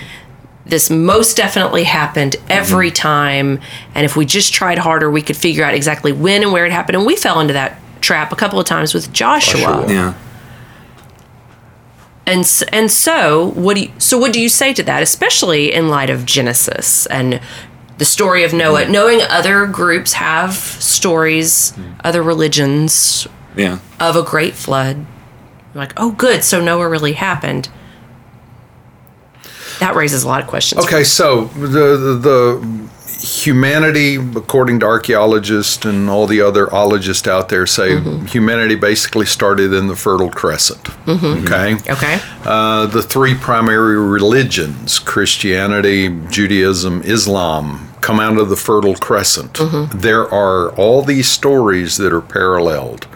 this 0.66 0.88
most 0.88 1.36
definitely 1.36 1.84
happened 1.84 2.36
every 2.48 2.90
time 2.90 3.60
and 3.94 4.06
if 4.06 4.16
we 4.16 4.24
just 4.24 4.54
tried 4.54 4.78
harder 4.78 5.10
we 5.10 5.20
could 5.20 5.36
figure 5.36 5.62
out 5.62 5.74
exactly 5.74 6.10
when 6.10 6.42
and 6.42 6.52
where 6.52 6.64
it 6.64 6.72
happened 6.72 6.96
and 6.96 7.04
we 7.04 7.16
fell 7.16 7.38
into 7.40 7.52
that 7.52 7.78
trap 8.00 8.32
a 8.32 8.36
couple 8.36 8.58
of 8.58 8.66
times 8.66 8.94
with 8.94 9.12
Joshua, 9.12 9.60
Joshua. 9.60 9.92
Yeah. 9.92 10.14
And 12.26 12.62
and 12.72 12.90
so 12.90 13.50
what 13.54 13.74
do 13.76 13.82
you, 13.84 13.92
so 13.98 14.16
what 14.18 14.32
do 14.32 14.40
you 14.40 14.48
say 14.48 14.72
to 14.74 14.82
that 14.82 15.02
especially 15.02 15.72
in 15.72 15.88
light 15.88 16.10
of 16.10 16.24
Genesis 16.24 17.06
and 17.06 17.40
the 17.98 18.04
story 18.04 18.42
of 18.44 18.52
Noah 18.52 18.88
knowing 18.88 19.20
other 19.22 19.66
groups 19.66 20.14
have 20.14 20.54
stories 20.54 21.72
mm. 21.72 21.94
other 22.02 22.22
religions 22.22 23.26
Yeah. 23.56 23.78
of 24.00 24.16
a 24.16 24.22
great 24.22 24.54
flood? 24.54 25.04
Like 25.74 25.92
oh 25.96 26.12
good 26.12 26.42
so 26.44 26.60
Noah 26.62 26.88
really 26.88 27.12
happened. 27.14 27.68
That 29.80 29.96
raises 29.96 30.22
a 30.24 30.28
lot 30.28 30.40
of 30.40 30.46
questions 30.46 30.84
Okay, 30.84 31.04
so 31.04 31.46
the, 31.46 31.66
the 31.96 32.14
the 32.14 32.88
humanity, 33.24 34.16
according 34.16 34.80
to 34.80 34.86
archaeologists 34.86 35.84
and 35.84 36.10
all 36.10 36.26
the 36.26 36.40
other 36.40 36.72
ologists 36.72 37.26
out 37.26 37.48
there, 37.48 37.66
say 37.66 37.92
mm-hmm. 37.92 38.26
humanity 38.26 38.74
basically 38.74 39.24
started 39.24 39.72
in 39.72 39.86
the 39.86 39.96
Fertile 39.96 40.30
Crescent. 40.30 40.84
Mm-hmm. 41.06 41.44
Okay. 41.44 41.92
okay 41.92 42.20
Uh, 42.44 42.86
the 42.86 43.02
three 43.02 43.34
primary 43.34 43.98
religions, 43.98 44.98
Christianity, 44.98 46.08
Judaism, 46.28 47.02
Islam, 47.02 47.88
come 48.00 48.20
out 48.20 48.36
of 48.36 48.50
the 48.50 48.56
Fertile 48.56 48.96
Crescent. 48.96 49.54
Mm-hmm. 49.54 49.98
There 49.98 50.28
are 50.32 50.70
all 50.76 51.02
these 51.02 51.28
stories 51.28 51.96
that 51.96 52.12
are 52.12 52.20
paralleled. 52.20 53.08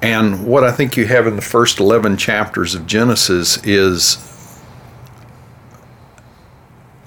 And 0.00 0.46
what 0.46 0.62
I 0.62 0.70
think 0.70 0.96
you 0.96 1.06
have 1.06 1.26
in 1.26 1.34
the 1.34 1.42
first 1.42 1.80
11 1.80 2.16
chapters 2.16 2.74
of 2.74 2.86
Genesis 2.86 3.58
is 3.66 4.22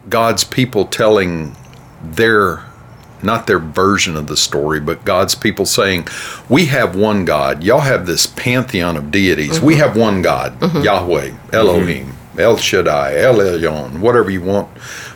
God's 0.09 0.43
people 0.43 0.85
telling 0.85 1.55
their 2.03 2.63
not 3.21 3.47
their 3.47 3.59
version 3.59 4.15
of 4.15 4.27
the 4.27 4.37
story, 4.37 4.79
but 4.79 5.03
God's 5.03 5.35
people 5.35 5.65
saying, 5.65 6.07
We 6.47 6.67
have 6.67 6.95
one 6.95 7.25
God. 7.25 7.63
Y'all 7.63 7.81
have 7.81 8.05
this 8.05 8.25
pantheon 8.25 8.95
of 8.95 9.11
deities. 9.11 9.59
We 9.59 9.73
mm-hmm. 9.73 9.81
have 9.81 9.97
one 9.97 10.21
God, 10.21 10.59
mm-hmm. 10.59 10.81
Yahweh, 10.81 11.33
Elohim, 11.51 12.07
mm-hmm. 12.07 12.39
El 12.39 12.57
Shaddai, 12.57 13.17
El 13.17 13.35
Elyon, 13.35 13.99
whatever 13.99 14.29
you 14.29 14.41
want, 14.41 14.69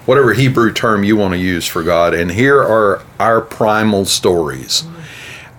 whatever 0.06 0.34
Hebrew 0.34 0.74
term 0.74 1.04
you 1.04 1.16
want 1.16 1.34
to 1.34 1.40
use 1.40 1.66
for 1.66 1.84
God. 1.84 2.14
And 2.14 2.32
here 2.32 2.60
are 2.62 3.02
our 3.20 3.42
primal 3.42 4.06
stories. 4.06 4.84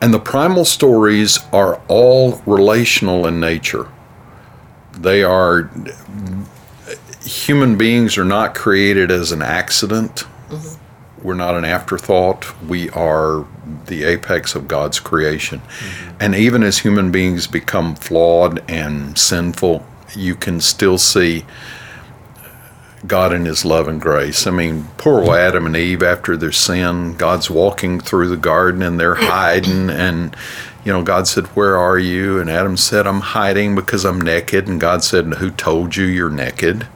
And 0.00 0.12
the 0.12 0.20
primal 0.20 0.66
stories 0.66 1.38
are 1.52 1.80
all 1.88 2.42
relational 2.44 3.26
in 3.26 3.40
nature. 3.40 3.88
They 4.92 5.22
are 5.22 5.70
human 7.24 7.78
beings 7.78 8.18
are 8.18 8.24
not 8.24 8.54
created 8.54 9.10
as 9.10 9.32
an 9.32 9.40
accident. 9.40 10.24
We're 11.24 11.34
not 11.34 11.54
an 11.54 11.64
afterthought. 11.64 12.60
We 12.62 12.90
are 12.90 13.46
the 13.86 14.04
apex 14.04 14.54
of 14.54 14.68
God's 14.68 15.00
creation. 15.00 15.60
Mm-hmm. 15.60 16.16
And 16.20 16.34
even 16.34 16.62
as 16.62 16.78
human 16.78 17.10
beings 17.10 17.46
become 17.46 17.96
flawed 17.96 18.62
and 18.70 19.18
sinful, 19.18 19.84
you 20.14 20.34
can 20.34 20.60
still 20.60 20.98
see 20.98 21.46
God 23.06 23.32
in 23.32 23.46
His 23.46 23.64
love 23.64 23.88
and 23.88 24.00
grace. 24.00 24.46
I 24.46 24.50
mean, 24.50 24.84
poor 24.98 25.20
old 25.20 25.34
Adam 25.34 25.66
and 25.66 25.76
Eve 25.76 26.02
after 26.02 26.36
their 26.36 26.52
sin, 26.52 27.16
God's 27.16 27.50
walking 27.50 28.00
through 28.00 28.28
the 28.28 28.36
garden 28.36 28.82
and 28.82 29.00
they're 29.00 29.14
hiding. 29.14 29.90
And, 29.90 30.36
you 30.84 30.92
know, 30.92 31.02
God 31.02 31.26
said, 31.26 31.46
Where 31.48 31.76
are 31.76 31.98
you? 31.98 32.38
And 32.38 32.50
Adam 32.50 32.76
said, 32.76 33.06
I'm 33.06 33.20
hiding 33.20 33.74
because 33.74 34.04
I'm 34.04 34.20
naked. 34.20 34.68
And 34.68 34.80
God 34.80 35.02
said, 35.02 35.24
Who 35.34 35.50
told 35.50 35.96
you 35.96 36.04
you're 36.04 36.30
naked? 36.30 36.86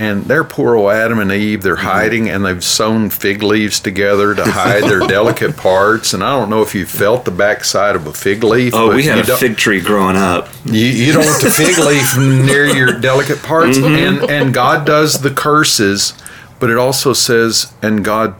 And 0.00 0.24
they're 0.24 0.44
poor 0.44 0.76
old 0.76 0.92
Adam 0.92 1.18
and 1.18 1.30
Eve. 1.30 1.62
They're 1.62 1.76
mm-hmm. 1.76 1.86
hiding, 1.86 2.30
and 2.30 2.42
they've 2.42 2.64
sewn 2.64 3.10
fig 3.10 3.42
leaves 3.42 3.80
together 3.80 4.34
to 4.34 4.42
hide 4.42 4.84
their 4.84 5.00
delicate 5.06 5.58
parts. 5.58 6.14
And 6.14 6.24
I 6.24 6.30
don't 6.30 6.48
know 6.48 6.62
if 6.62 6.74
you 6.74 6.86
felt 6.86 7.26
the 7.26 7.30
backside 7.30 7.96
of 7.96 8.06
a 8.06 8.14
fig 8.14 8.42
leaf. 8.42 8.72
Oh, 8.74 8.96
we 8.96 9.04
had 9.04 9.28
a 9.28 9.36
fig 9.36 9.58
tree 9.58 9.82
growing 9.82 10.16
up. 10.16 10.48
you, 10.64 10.86
you 10.86 11.12
don't 11.12 11.26
want 11.26 11.42
the 11.42 11.50
fig 11.50 11.76
leaf 11.76 12.16
near 12.16 12.64
your 12.64 12.98
delicate 12.98 13.42
parts. 13.42 13.76
Mm-hmm. 13.76 14.22
And, 14.22 14.30
and 14.30 14.54
God 14.54 14.86
does 14.86 15.20
the 15.20 15.30
curses, 15.30 16.14
but 16.58 16.70
it 16.70 16.78
also 16.78 17.12
says, 17.12 17.74
and 17.82 18.02
God 18.02 18.34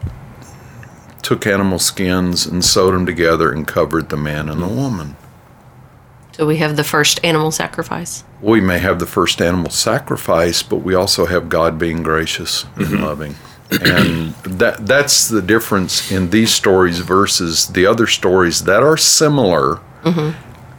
took 1.21 1.45
animal 1.45 1.77
skins 1.77 2.47
and 2.47 2.65
sewed 2.65 2.95
them 2.95 3.05
together 3.05 3.51
and 3.51 3.67
covered 3.67 4.09
the 4.09 4.17
man 4.17 4.49
and 4.49 4.63
the 4.63 4.67
woman. 4.67 5.15
So 6.41 6.47
we 6.47 6.57
have 6.57 6.75
the 6.75 6.83
first 6.83 7.23
animal 7.23 7.51
sacrifice. 7.51 8.23
We 8.41 8.61
may 8.61 8.79
have 8.79 8.97
the 8.97 9.05
first 9.05 9.43
animal 9.43 9.69
sacrifice, 9.69 10.63
but 10.63 10.77
we 10.77 10.95
also 10.95 11.27
have 11.27 11.49
God 11.49 11.77
being 11.77 12.01
gracious 12.01 12.65
and 12.77 12.99
loving. 12.99 13.35
And 13.69 14.33
that 14.45 14.87
that's 14.87 15.27
the 15.27 15.43
difference 15.43 16.11
in 16.11 16.31
these 16.31 16.51
stories 16.51 16.97
versus 16.97 17.67
the 17.67 17.85
other 17.85 18.07
stories 18.07 18.63
that 18.63 18.81
are 18.81 18.97
similar 18.97 19.81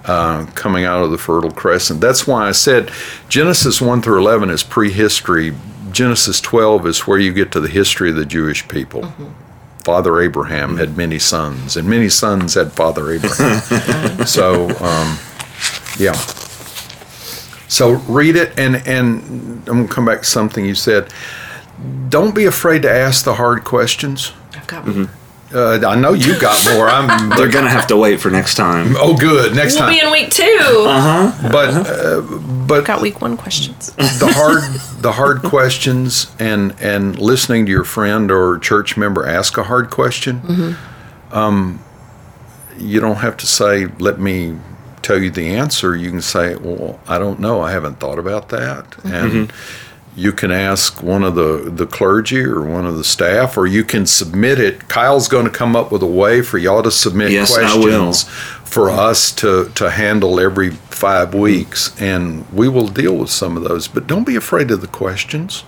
uh, 0.04 0.46
coming 0.56 0.84
out 0.84 1.04
of 1.04 1.12
the 1.12 1.16
Fertile 1.16 1.52
Crescent. 1.52 2.00
That's 2.00 2.26
why 2.26 2.48
I 2.48 2.50
said 2.50 2.90
Genesis 3.28 3.80
1 3.80 4.02
through 4.02 4.18
11 4.18 4.50
is 4.50 4.64
prehistory. 4.64 5.54
Genesis 5.92 6.40
12 6.40 6.88
is 6.88 7.06
where 7.06 7.20
you 7.20 7.32
get 7.32 7.52
to 7.52 7.60
the 7.60 7.68
history 7.68 8.10
of 8.10 8.16
the 8.16 8.26
Jewish 8.26 8.66
people. 8.66 9.12
Father 9.84 10.20
Abraham 10.20 10.76
had 10.76 10.96
many 10.96 11.20
sons, 11.20 11.76
and 11.76 11.88
many 11.88 12.08
sons 12.08 12.54
had 12.54 12.72
Father 12.72 13.12
Abraham. 13.12 14.26
so, 14.26 14.68
um, 14.80 15.18
yeah. 15.98 16.12
So 17.68 17.92
read 18.08 18.36
it, 18.36 18.58
and 18.58 18.76
and 18.86 19.22
I'm 19.68 19.82
gonna 19.82 19.88
come 19.88 20.04
back 20.04 20.20
to 20.20 20.24
something 20.24 20.64
you 20.64 20.74
said. 20.74 21.12
Don't 22.08 22.34
be 22.34 22.44
afraid 22.44 22.82
to 22.82 22.90
ask 22.90 23.24
the 23.24 23.34
hard 23.34 23.64
questions. 23.64 24.32
I've 24.54 24.66
got 24.66 24.84
Uh, 25.54 25.80
I 25.86 25.96
know 25.96 26.12
you 26.12 26.38
got 26.40 26.56
more. 26.72 26.88
I'm. 26.88 27.28
They're 27.36 27.48
gonna 27.50 27.70
have 27.70 27.86
to 27.88 27.96
wait 27.96 28.20
for 28.20 28.30
next 28.30 28.54
time. 28.56 28.94
oh, 28.98 29.16
good. 29.16 29.54
Next 29.54 29.76
time. 29.76 29.88
We'll 29.88 30.00
time. 30.00 30.12
be 30.12 30.18
in 30.18 30.24
week 30.24 30.30
two. 30.32 30.84
Uh 30.86 31.00
huh. 31.32 31.48
but 31.50 31.68
uh, 31.74 32.20
but 32.66 32.84
Got 32.84 33.00
week 33.00 33.20
one 33.20 33.36
questions. 33.36 33.92
the 33.92 34.30
hard 34.34 34.62
the 35.02 35.12
hard 35.12 35.42
questions 35.42 36.30
and 36.38 36.74
and 36.80 37.18
listening 37.18 37.64
to 37.66 37.72
your 37.72 37.84
friend 37.84 38.30
or 38.30 38.58
church 38.58 38.96
member 38.96 39.26
ask 39.26 39.56
a 39.58 39.64
hard 39.64 39.90
question 39.90 40.76
um, 41.32 41.82
you 42.78 43.00
don't 43.00 43.16
have 43.16 43.36
to 43.38 43.46
say 43.46 43.86
let 43.98 44.18
me 44.20 44.56
tell 45.02 45.20
you 45.20 45.30
the 45.30 45.54
answer 45.54 45.94
you 45.96 46.10
can 46.10 46.22
say 46.22 46.54
well 46.56 46.98
i 47.08 47.18
don't 47.18 47.40
know. 47.40 47.60
I 47.60 47.70
haven't 47.72 47.98
thought 48.00 48.18
about 48.18 48.48
that. 48.50 48.90
Mm-hmm. 48.90 49.36
And 49.38 49.52
you 50.14 50.32
can 50.32 50.50
ask 50.50 51.02
one 51.02 51.24
of 51.24 51.34
the 51.34 51.70
the 51.74 51.86
clergy 51.86 52.40
or 52.42 52.60
one 52.60 52.86
of 52.86 52.96
the 52.96 53.04
staff 53.04 53.56
or 53.56 53.66
you 53.66 53.84
can 53.84 54.06
submit 54.06 54.58
it. 54.58 54.88
Kyle's 54.88 55.28
going 55.28 55.44
to 55.46 55.50
come 55.50 55.74
up 55.74 55.90
with 55.90 56.02
a 56.02 56.06
way 56.06 56.42
for 56.42 56.58
y'all 56.58 56.82
to 56.82 56.90
submit 56.90 57.30
Yes, 57.32 57.56
I 57.56 57.74
will. 57.76 58.10
questions 58.10 58.24
for 58.64 58.90
us 58.90 59.32
to 59.32 59.70
to 59.74 59.90
handle 59.90 60.38
every 60.38 60.70
five 60.70 61.28
mm-hmm. 61.28 61.40
weeks. 61.40 62.00
And 62.00 62.48
we 62.52 62.68
will 62.68 62.88
deal 62.88 63.16
with 63.16 63.30
some 63.30 63.56
of 63.56 63.64
those. 63.64 63.88
But 63.88 64.06
don't 64.06 64.24
be 64.26 64.36
afraid 64.36 64.70
of 64.70 64.80
the 64.80 64.86
questions. 64.86 65.64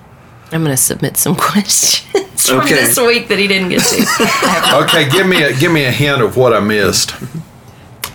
I'm 0.53 0.62
going 0.62 0.76
to 0.76 0.82
submit 0.82 1.16
some 1.16 1.35
questions 1.51 2.47
from 2.47 2.61
Okay. 2.61 2.74
this 2.74 2.99
week 2.99 3.28
that 3.28 3.39
he 3.39 3.49
didn't 3.49 3.70
get 3.70 3.82
to. 3.82 4.76
okay 4.85 5.09
give 5.09 5.26
me 5.26 5.43
a 5.43 5.57
give 5.57 5.72
me 5.72 5.85
a 5.85 5.91
hint 5.91 6.20
of 6.20 6.37
what 6.37 6.53
i 6.53 6.61
missed 6.61 7.14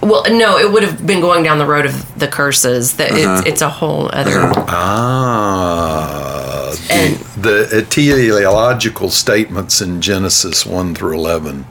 well, 0.02 0.24
no, 0.30 0.58
it 0.58 0.72
would 0.72 0.84
have 0.84 1.06
been 1.06 1.22
going 1.22 1.44
down 1.44 1.58
the 1.60 1.66
road 1.66 1.86
of 1.86 2.20
the 2.20 2.28
curses. 2.28 2.98
That 2.98 3.12
Uh-huh. 3.12 3.38
it's, 3.40 3.48
it's 3.48 3.62
a 3.62 3.70
whole 3.70 4.10
other. 4.14 4.52
ah 4.68 6.70
And- 6.90 7.18
the, 7.42 7.68
the 7.72 7.82
teleological 7.84 9.10
statements 9.10 9.82
in 9.82 10.02
genesis 10.02 10.66
1 10.66 10.96
through 10.96 11.14
11 11.16 11.66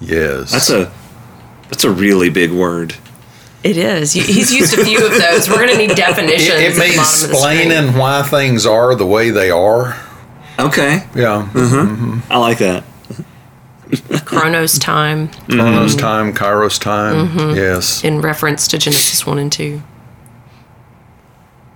yes 0.00 0.50
That's 0.52 0.70
a 0.70 0.92
that's 1.68 1.84
a 1.84 1.90
really 1.90 2.28
big 2.28 2.50
word. 2.52 2.96
It 3.64 3.78
is. 3.78 4.12
He's 4.12 4.52
used 4.52 4.76
a 4.76 4.84
few 4.84 4.98
of 5.06 5.12
those. 5.12 5.48
We're 5.48 5.56
going 5.64 5.70
to 5.70 5.78
need 5.78 5.94
definitions. 5.96 6.50
it, 6.60 6.76
it 6.76 6.78
means 6.78 6.96
bottom 6.96 6.98
of 6.98 7.30
the 7.30 7.36
screen. 7.36 7.70
explaining 7.70 7.94
why 7.96 8.22
things 8.24 8.66
are 8.66 8.94
the 8.94 9.06
way 9.06 9.30
they 9.30 9.50
are 9.50 9.96
Okay, 10.58 11.04
yeah 11.14 11.48
I 12.28 12.36
like 12.38 12.58
that. 12.58 12.84
Chronos 14.24 14.78
time. 14.78 15.28
Chronos 15.28 15.92
mm-hmm. 15.92 16.00
time 16.00 16.32
kairos 16.32 16.80
time 16.80 17.28
mm-hmm. 17.28 17.56
yes. 17.56 18.02
In 18.04 18.20
reference 18.20 18.66
to 18.68 18.78
Genesis 18.78 19.26
one 19.26 19.38
and 19.38 19.52
two. 19.52 19.82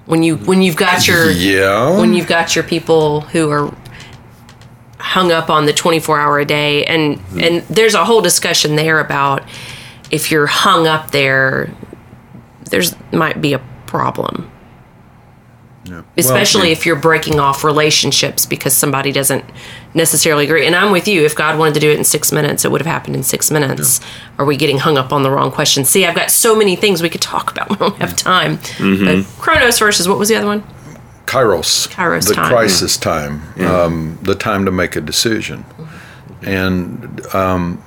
When 0.07 0.23
you 0.23 0.37
when 0.37 0.62
you've 0.62 0.77
got 0.77 1.07
your 1.07 1.31
yeah. 1.31 1.99
when 1.99 2.14
you've 2.14 2.29
got 2.29 2.55
your 2.55 2.64
people 2.64 3.23
who 3.23 3.51
are 3.51 3.75
hung 4.99 5.31
up 5.31 5.51
on 5.51 5.67
the 5.67 5.73
24 5.73 6.19
hour 6.19 6.39
a 6.39 6.45
day 6.45 6.85
and 6.85 7.19
mm-hmm. 7.19 7.41
and 7.41 7.62
there's 7.69 7.95
a 7.95 8.05
whole 8.05 8.21
discussion 8.21 8.77
there 8.77 8.99
about 8.99 9.43
if 10.11 10.31
you're 10.31 10.47
hung 10.47 10.87
up 10.87 11.11
there 11.11 11.71
there's 12.71 12.95
might 13.12 13.41
be 13.41 13.53
a 13.53 13.59
problem 13.87 14.51
Yeah. 15.87 16.03
especially 16.16 16.62
Well, 16.68 16.72
if 16.72 16.84
you're 16.87 16.97
breaking 16.97 17.39
off 17.41 17.62
relationships 17.64 18.45
because 18.45 18.74
somebody 18.76 19.12
doesn't 19.12 19.45
necessarily 19.95 20.45
agree. 20.45 20.66
And 20.66 20.74
i'm 20.76 20.91
with 20.93 21.07
you. 21.09 21.24
If 21.24 21.34
god 21.34 21.59
wanted 21.59 21.74
to 21.74 21.80
do 21.80 21.91
it 21.91 21.97
in 21.99 22.05
six 22.05 22.32
minutes 22.32 22.64
it 22.64 22.70
would 22.70 22.80
have 22.80 22.87
happened 22.87 23.16
in 23.16 23.22
six 23.22 23.51
minutes. 23.51 24.01
Are 24.39 24.45
we 24.45 24.57
getting 24.57 24.78
hung 24.78 24.99
up 24.99 25.12
on 25.12 25.22
the 25.22 25.30
wrong 25.30 25.51
question? 25.53 25.84
See 25.84 26.05
i've 26.05 26.16
got 26.16 26.30
so 26.30 26.57
many 26.57 26.76
things 26.76 27.03
we 27.03 27.09
could 27.09 27.22
talk 27.22 27.51
about. 27.51 27.70
We 27.76 27.76
don't 27.76 27.97
have 27.97 28.16
time. 28.16 28.59
But 28.78 29.24
chronos 29.39 29.78
versus 29.78 30.09
what 30.09 30.18
was 30.18 30.28
the 30.28 30.37
other 30.37 30.47
one? 30.47 30.62
Kairos, 31.26 31.89
Kairos 31.89 32.28
the 32.28 32.34
time. 32.34 32.49
crisis 32.49 32.97
time, 32.97 33.43
um, 33.61 34.18
the 34.22 34.34
time 34.37 34.64
to 34.64 34.70
make 34.70 34.95
a 34.97 35.01
decision, 35.01 35.64
and 36.43 37.20
um, 37.34 37.82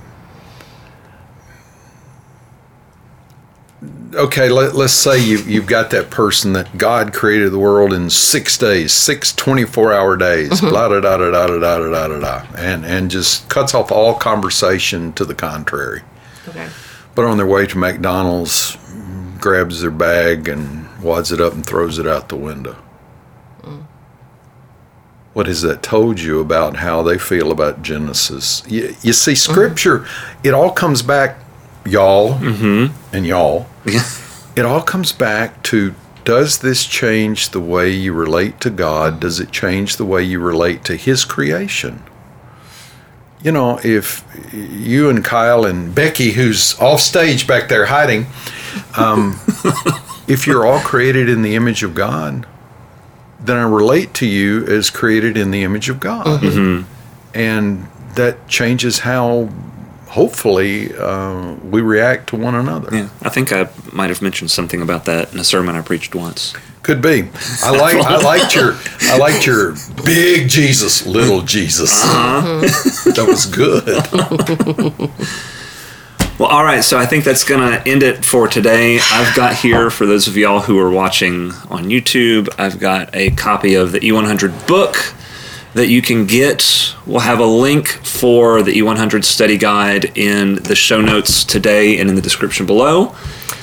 okay, 4.13 4.49
let, 4.49 4.75
let's 4.75 4.93
say 4.93 5.23
you 5.23 5.39
you've 5.39 5.67
got 5.67 5.91
that 5.91 6.09
person 6.09 6.53
that 6.53 6.77
God 6.77 7.13
created 7.13 7.51
the 7.51 7.59
world 7.59 7.93
in 7.93 8.09
six 8.09 8.57
days, 8.57 8.93
six 8.93 9.33
24 9.33 9.93
hour 9.93 10.17
days, 10.17 10.49
mm-hmm. 10.49 10.69
blah 10.69 10.87
da 10.87 10.99
da 10.99 11.17
da 11.17 11.31
da 11.31 11.47
da 11.47 11.57
da 11.59 11.89
da 11.89 12.07
da 12.07 12.19
da, 12.19 12.45
and 12.57 12.85
and 12.85 13.11
just 13.11 13.49
cuts 13.49 13.73
off 13.73 13.91
all 13.91 14.13
conversation 14.15 15.13
to 15.13 15.25
the 15.25 15.35
contrary. 15.35 16.01
okay 16.47 16.69
But 17.15 17.25
on 17.25 17.37
their 17.37 17.47
way 17.47 17.65
to 17.67 17.77
McDonald's, 17.77 18.77
grabs 19.39 19.81
their 19.81 19.91
bag 19.91 20.47
and 20.47 20.87
wads 21.01 21.31
it 21.31 21.41
up 21.41 21.53
and 21.53 21.65
throws 21.65 21.97
it 21.97 22.07
out 22.07 22.29
the 22.29 22.35
window. 22.35 22.75
Mm. 23.61 23.85
What 25.33 25.47
has 25.47 25.61
that 25.61 25.81
told 25.81 26.19
you 26.19 26.39
about 26.39 26.77
how 26.77 27.01
they 27.03 27.17
feel 27.17 27.51
about 27.51 27.81
Genesis? 27.81 28.63
You, 28.67 28.95
you 29.01 29.13
see, 29.13 29.33
mm-hmm. 29.33 29.51
Scripture, 29.51 30.07
it 30.43 30.53
all 30.53 30.71
comes 30.71 31.01
back, 31.01 31.37
y'all 31.85 32.33
and 33.13 33.25
y'all, 33.25 33.67
it 34.55 34.65
all 34.65 34.81
comes 34.81 35.11
back 35.11 35.61
to 35.63 35.93
does 36.25 36.59
this 36.59 36.85
change 36.85 37.49
the 37.49 37.59
way 37.59 37.89
you 37.89 38.13
relate 38.13 38.59
to 38.61 38.69
God? 38.69 39.19
Does 39.19 39.39
it 39.39 39.51
change 39.51 39.97
the 39.97 40.05
way 40.05 40.21
you 40.21 40.39
relate 40.39 40.83
to 40.85 40.95
His 40.95 41.25
creation? 41.25 42.03
You 43.41 43.51
know, 43.53 43.79
if 43.83 44.23
you 44.53 45.09
and 45.09 45.23
Kyle 45.23 45.65
and 45.65 45.95
Becky, 45.95 46.31
who's 46.31 46.77
off 46.79 46.99
stage 46.99 47.47
back 47.47 47.69
there 47.69 47.85
hiding, 47.85 48.27
um, 48.97 49.39
if 50.27 50.45
you're 50.45 50.67
all 50.67 50.81
created 50.81 51.29
in 51.29 51.41
the 51.41 51.55
image 51.55 51.81
of 51.83 51.95
God, 51.95 52.45
then 53.39 53.55
I 53.57 53.63
relate 53.63 54.13
to 54.15 54.25
you 54.25 54.65
as 54.67 54.89
created 54.89 55.37
in 55.37 55.51
the 55.51 55.63
image 55.63 55.89
of 55.89 55.99
God. 55.99 56.43
And 57.33 57.87
that 58.15 58.47
changes 58.47 58.99
how, 58.99 59.49
hopefully, 60.09 60.95
uh, 60.95 61.53
we 61.63 61.81
react 61.81 62.29
to 62.29 62.35
one 62.35 62.55
another. 62.55 62.95
Yeah, 62.95 63.09
I 63.21 63.29
think 63.29 63.51
I 63.51 63.69
might 63.93 64.09
have 64.09 64.21
mentioned 64.21 64.51
something 64.51 64.81
about 64.81 65.05
that 65.05 65.33
in 65.33 65.39
a 65.39 65.43
sermon 65.43 65.75
I 65.75 65.81
preached 65.81 66.15
once. 66.15 66.53
Could 66.83 67.01
be. 67.01 67.29
I 67.63 67.71
like. 67.71 67.97
I 67.97 68.17
liked 68.17 68.55
your. 68.55 68.75
I 69.01 69.17
liked 69.17 69.45
your 69.45 69.75
big 70.03 70.49
Jesus, 70.49 71.05
little 71.05 71.41
Jesus. 71.41 72.01
that 72.01 73.25
was 73.27 73.45
good. 73.45 73.85
Well, 76.39 76.47
all 76.47 76.63
right, 76.63 76.81
so 76.81 76.97
I 76.97 77.05
think 77.05 77.25
that's 77.25 77.43
going 77.43 77.69
to 77.69 77.85
end 77.85 78.01
it 78.01 78.23
for 78.23 78.47
today. 78.47 78.97
I've 79.11 79.35
got 79.35 79.57
here, 79.57 79.89
for 79.89 80.05
those 80.05 80.25
of 80.29 80.37
y'all 80.37 80.61
who 80.61 80.79
are 80.79 80.89
watching 80.89 81.51
on 81.69 81.89
YouTube, 81.89 82.47
I've 82.57 82.79
got 82.79 83.13
a 83.13 83.31
copy 83.31 83.73
of 83.73 83.91
the 83.91 83.99
E100 83.99 84.65
book 84.65 84.95
that 85.73 85.87
you 85.87 86.01
can 86.01 86.25
get. 86.25 86.93
We'll 87.05 87.19
have 87.21 87.39
a 87.39 87.45
link 87.45 87.87
for 87.87 88.61
the 88.63 88.71
E100 88.79 89.23
study 89.23 89.57
guide 89.57 90.17
in 90.17 90.55
the 90.55 90.75
show 90.75 91.01
notes 91.01 91.43
today 91.43 91.99
and 91.99 92.09
in 92.09 92.15
the 92.15 92.21
description 92.21 92.65
below. 92.65 93.15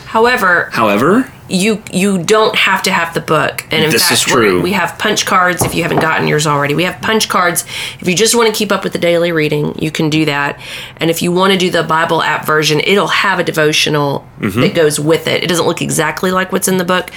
however 0.07 0.71
However, 0.73 1.31
you 1.49 1.83
you 1.93 2.19
don't 2.23 2.57
have 2.57 2.83
to 2.83 2.91
have 2.91 3.13
the 3.15 3.21
book 3.21 3.65
and 3.71 3.85
in 3.85 3.91
This 3.91 4.03
fact 4.03 4.13
is 4.15 4.21
true. 4.23 4.53
we're- 4.55 4.63
we 4.63 4.73
have 4.73 4.99
punch 4.99 5.27
cards 5.27 5.63
if 5.65 5.75
you 5.75 5.83
haven't 5.83 6.01
gotten 6.01 6.27
yours 6.27 6.45
already 6.47 6.75
we 6.75 6.83
have 6.85 7.01
punch 7.03 7.29
cards 7.29 7.65
if 8.01 8.09
you 8.09 8.15
just 8.17 8.35
want 8.35 8.49
to 8.53 8.55
keep 8.59 8.73
up 8.73 8.83
with 8.83 8.93
the 8.93 8.99
daily 8.99 9.31
reading 9.31 9.77
you 9.79 9.91
can 9.93 10.11
do 10.11 10.25
that 10.25 10.59
and 10.97 11.09
if 11.11 11.23
you 11.23 11.31
want 11.31 11.53
to 11.53 11.59
do 11.59 11.71
the 11.71 11.83
bible 11.85 12.21
app 12.23 12.45
version 12.47 12.81
it'll 12.81 13.09
have 13.27 13.39
a 13.39 13.45
devotional 13.45 14.27
Mm-hmm. 14.41 14.61
that 14.61 14.75
goes 14.75 14.99
with 15.01 15.27
it 15.29 15.43
it 15.45 15.47
doesn't 15.49 15.67
look 15.67 15.81
exactly 15.81 16.31
like 16.31 16.51
what's 16.53 16.69
in 16.69 16.79
the 16.79 16.85
book 16.85 17.11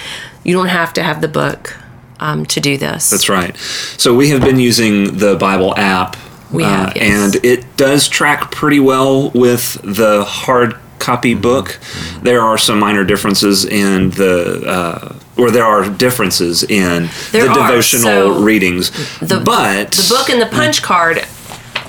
you 0.43 0.53
don't 0.53 0.67
have 0.69 0.93
to 0.93 1.01
have 1.03 1.19
the 1.21 1.27
book 1.27 1.75
um, 2.19 2.45
to 2.47 2.59
do 2.59 2.77
this 2.77 3.09
That's 3.09 3.29
right. 3.29 3.55
So 3.97 4.15
we 4.15 4.29
have 4.29 4.41
been 4.41 4.59
using 4.59 5.17
the 5.17 5.35
Bible 5.35 5.73
app. 5.77 6.15
uh, 6.15 6.19
We 6.51 6.63
have, 6.63 6.93
yes. 6.95 7.35
And 7.35 7.45
it 7.45 7.77
does 7.77 8.07
track 8.09 8.51
pretty 8.51 8.79
well 8.79 9.29
with 9.31 9.73
the 9.83 10.23
hard 10.25 10.75
copy 10.99 11.33
Mm-hmm. 11.33 11.41
book. 11.41 11.79
There 12.23 12.41
are 12.41 12.57
some 12.57 12.79
minor 12.79 13.03
differences 13.05 13.63
in 13.65 14.09
the, 14.11 14.63
uh, 14.67 15.15
or 15.41 15.49
there 15.51 15.63
are 15.65 15.89
differences 15.89 16.63
in 16.63 17.09
There 17.31 17.45
the 17.45 17.51
are. 17.51 17.67
devotional 17.69 18.35
So 18.35 18.41
readings. 18.43 18.91
the 19.19 19.39
but 19.39 19.91
the 19.91 20.07
book 20.09 20.29
and 20.29 20.41
the 20.41 20.45
punch 20.47 20.81
card 20.81 21.25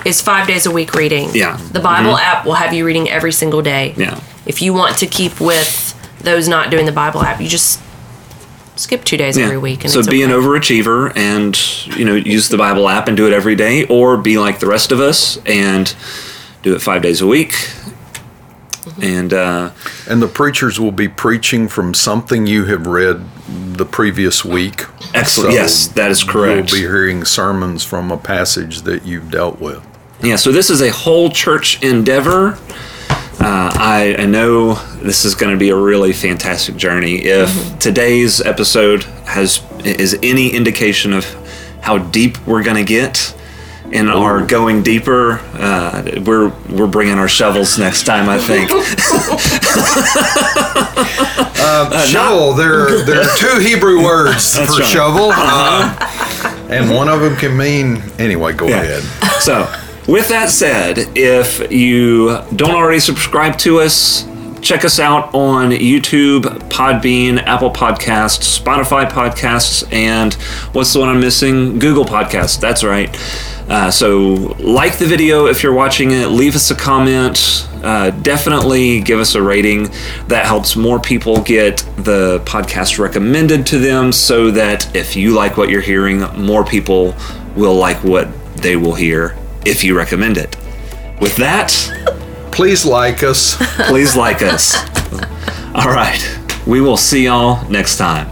is 0.05 0.21
five 0.23 0.47
days 0.47 0.65
a 0.67 0.71
week 0.71 0.95
reading. 0.95 1.29
Yeah. 1.35 1.57
Mm-hmm. 1.57 1.73
The 1.73 1.81
Bible 1.81 2.17
app 2.17 2.45
will 2.47 2.55
have 2.55 2.73
you 2.73 2.87
reading 2.87 3.11
every 3.11 3.33
single 3.33 3.63
day. 3.63 3.95
Yeah. 3.97 4.21
If 4.47 4.63
you 4.63 4.73
want 4.73 4.97
to 4.99 5.07
keep 5.07 5.41
with 5.41 5.95
those 6.23 6.49
not 6.49 6.71
doing 6.71 6.87
the 6.87 6.93
Bible 6.93 7.23
app, 7.23 7.41
you 7.41 7.49
just 7.49 7.81
skip 8.81 9.05
two 9.05 9.17
days 9.17 9.37
every 9.37 9.59
week. 9.59 9.85
And 9.85 9.93
so 9.93 9.99
it's 10.01 10.09
be 10.09 10.23
an 10.23 10.31
overachiever 10.31 11.17
and 11.17 11.57
you 11.99 12.05
know 12.05 12.15
use 12.15 12.49
the 12.49 12.57
Bible 12.57 12.89
app 12.89 13.09
and 13.09 13.17
do 13.17 13.27
it 13.27 13.33
every 13.33 13.55
day, 13.55 13.87
or 13.87 14.17
be 14.17 14.39
like 14.39 14.59
the 14.59 14.67
rest 14.67 14.91
of 14.93 15.01
us 15.01 15.39
and 15.47 15.95
do 16.63 16.75
it 16.75 16.81
five 16.81 17.03
days 17.03 17.21
a 17.21 17.27
week. 17.27 17.53
Mm-hmm. 18.81 19.03
And 19.03 19.33
uh, 19.33 19.71
And 20.09 20.23
the 20.23 20.29
preachers 20.29 20.81
will 20.81 20.93
be 20.93 21.09
preaching 21.09 21.69
from 21.69 21.93
something 21.95 22.47
you 22.47 22.65
have 22.67 22.87
read 22.87 23.23
the 23.77 23.85
previous 23.85 24.45
week. 24.45 24.85
Excellent. 25.15 25.53
Yes, 25.53 25.89
that 25.89 26.11
is 26.11 26.25
correct. 26.25 26.73
You'll 26.73 26.83
be 26.83 26.87
hearing 26.87 27.25
sermons 27.25 27.85
from 27.85 28.11
a 28.11 28.17
passage 28.17 28.83
that 28.83 29.05
you've 29.05 29.31
dealt 29.31 29.61
with. 29.61 29.87
yeah, 30.23 30.37
so 30.37 30.51
this 30.53 30.71
is 30.71 30.81
a 30.81 30.91
whole 30.91 31.31
church 31.31 31.83
endeavor. 31.83 32.59
Uh, 33.43 33.71
I, 33.73 34.17
I 34.19 34.27
know 34.27 34.75
this 35.01 35.25
is 35.25 35.35
going 35.35 35.53
to 35.53 35.59
be 35.59 35.71
a 35.71 35.77
really 35.77 36.13
fantastic 36.13 36.77
journey. 36.77 37.17
If 37.25 37.51
Mm-hmm. 37.51 37.79
today's 37.79 38.41
episode 38.41 39.05
has 39.27 39.63
is 39.85 40.19
any 40.23 40.51
indication 40.51 41.13
of 41.13 41.25
how 41.83 41.99
deep 41.99 42.39
we're 42.47 42.63
going 42.63 42.77
to 42.77 42.85
get 42.85 43.35
and 43.93 44.09
are 44.11 44.45
going 44.47 44.83
deeper, 44.83 45.39
uh, 45.55 46.03
we're 46.25 46.49
we're 46.69 46.87
bringing 46.87 47.19
our 47.19 47.29
shovels 47.29 47.79
next 47.79 48.05
time. 48.05 48.29
I 48.29 48.39
think. 48.39 48.71
shovel. 52.07 52.55
There, 52.55 53.03
there 53.05 53.23
are 53.23 53.37
two 53.37 53.59
Hebrew 53.61 54.03
words 54.03 54.57
for 54.57 54.63
right. 54.65 54.87
shovel, 54.87 55.31
uh, 55.35 56.67
and 56.71 56.91
one 56.91 57.09
of 57.09 57.21
them 57.21 57.37
can 57.37 57.57
mean. 57.57 58.03
Anyway, 58.19 58.53
go 58.53 58.67
ahead. 58.67 59.03
So, 59.43 59.73
with 60.07 60.29
that 60.29 60.51
said, 60.51 60.99
if 61.17 61.71
you 61.73 62.41
don't 62.55 62.75
already 62.75 63.01
subscribe 63.01 63.59
to 63.59 63.81
us, 63.81 64.25
check 64.61 64.85
us 64.85 64.99
out 64.99 65.35
on 65.35 65.71
YouTube, 65.71 66.43
Podbean, 66.69 67.43
Apple 67.43 67.71
Podcasts, 67.71 68.61
Spotify 68.61 69.09
Podcasts, 69.09 69.91
and 69.93 70.35
what's 70.75 70.93
the 70.93 71.01
one 71.01 71.09
I'm 71.09 71.21
missing? 71.21 71.79
Google 71.79 72.05
Podcasts. 72.05 72.61
That's 72.61 72.85
right. 72.85 73.15
Uh, 73.69 73.91
so, 73.91 74.57
like 74.59 74.99
the 74.99 75.07
video 75.07 75.47
if 75.47 75.63
you're 75.63 75.73
watching 75.73 76.11
it, 76.11 76.27
leave 76.27 76.57
us 76.57 76.71
a 76.71 76.75
comment. 76.75 77.69
Uh, 77.83 78.11
definitely 78.11 79.01
give 79.01 79.21
us 79.21 79.35
a 79.35 79.43
rating. 79.43 79.85
That 80.27 80.45
helps 80.45 80.77
more 80.77 80.99
people 80.99 81.41
get 81.41 81.79
the 81.97 82.41
podcast 82.45 82.99
recommended 82.99 83.67
to 83.69 83.79
them 83.79 84.13
so 84.13 84.51
that 84.51 84.95
if 84.95 85.15
you 85.15 85.35
like 85.35 85.57
what 85.57 85.71
you're 85.71 85.81
hearing, 85.81 86.21
more 86.37 86.65
people 86.65 87.15
will 87.55 87.77
like 87.77 88.03
what 88.03 88.29
they 88.57 88.77
will 88.77 88.95
hear 88.95 89.37
if 89.65 89.85
you 89.85 89.97
recommend 89.97 90.37
it. 90.37 90.57
With 91.21 91.37
that, 91.37 91.73
Please 92.61 92.85
like 92.85 93.23
us. 93.23 93.57
please 93.89 94.15
like 94.15 94.43
us. 94.43 94.75
All 95.75 95.87
right. 95.87 96.21
We 96.67 96.83
will 96.83 96.99
see 96.99 97.25
y'all 97.25 97.67
next 97.71 97.97
time. 97.97 98.29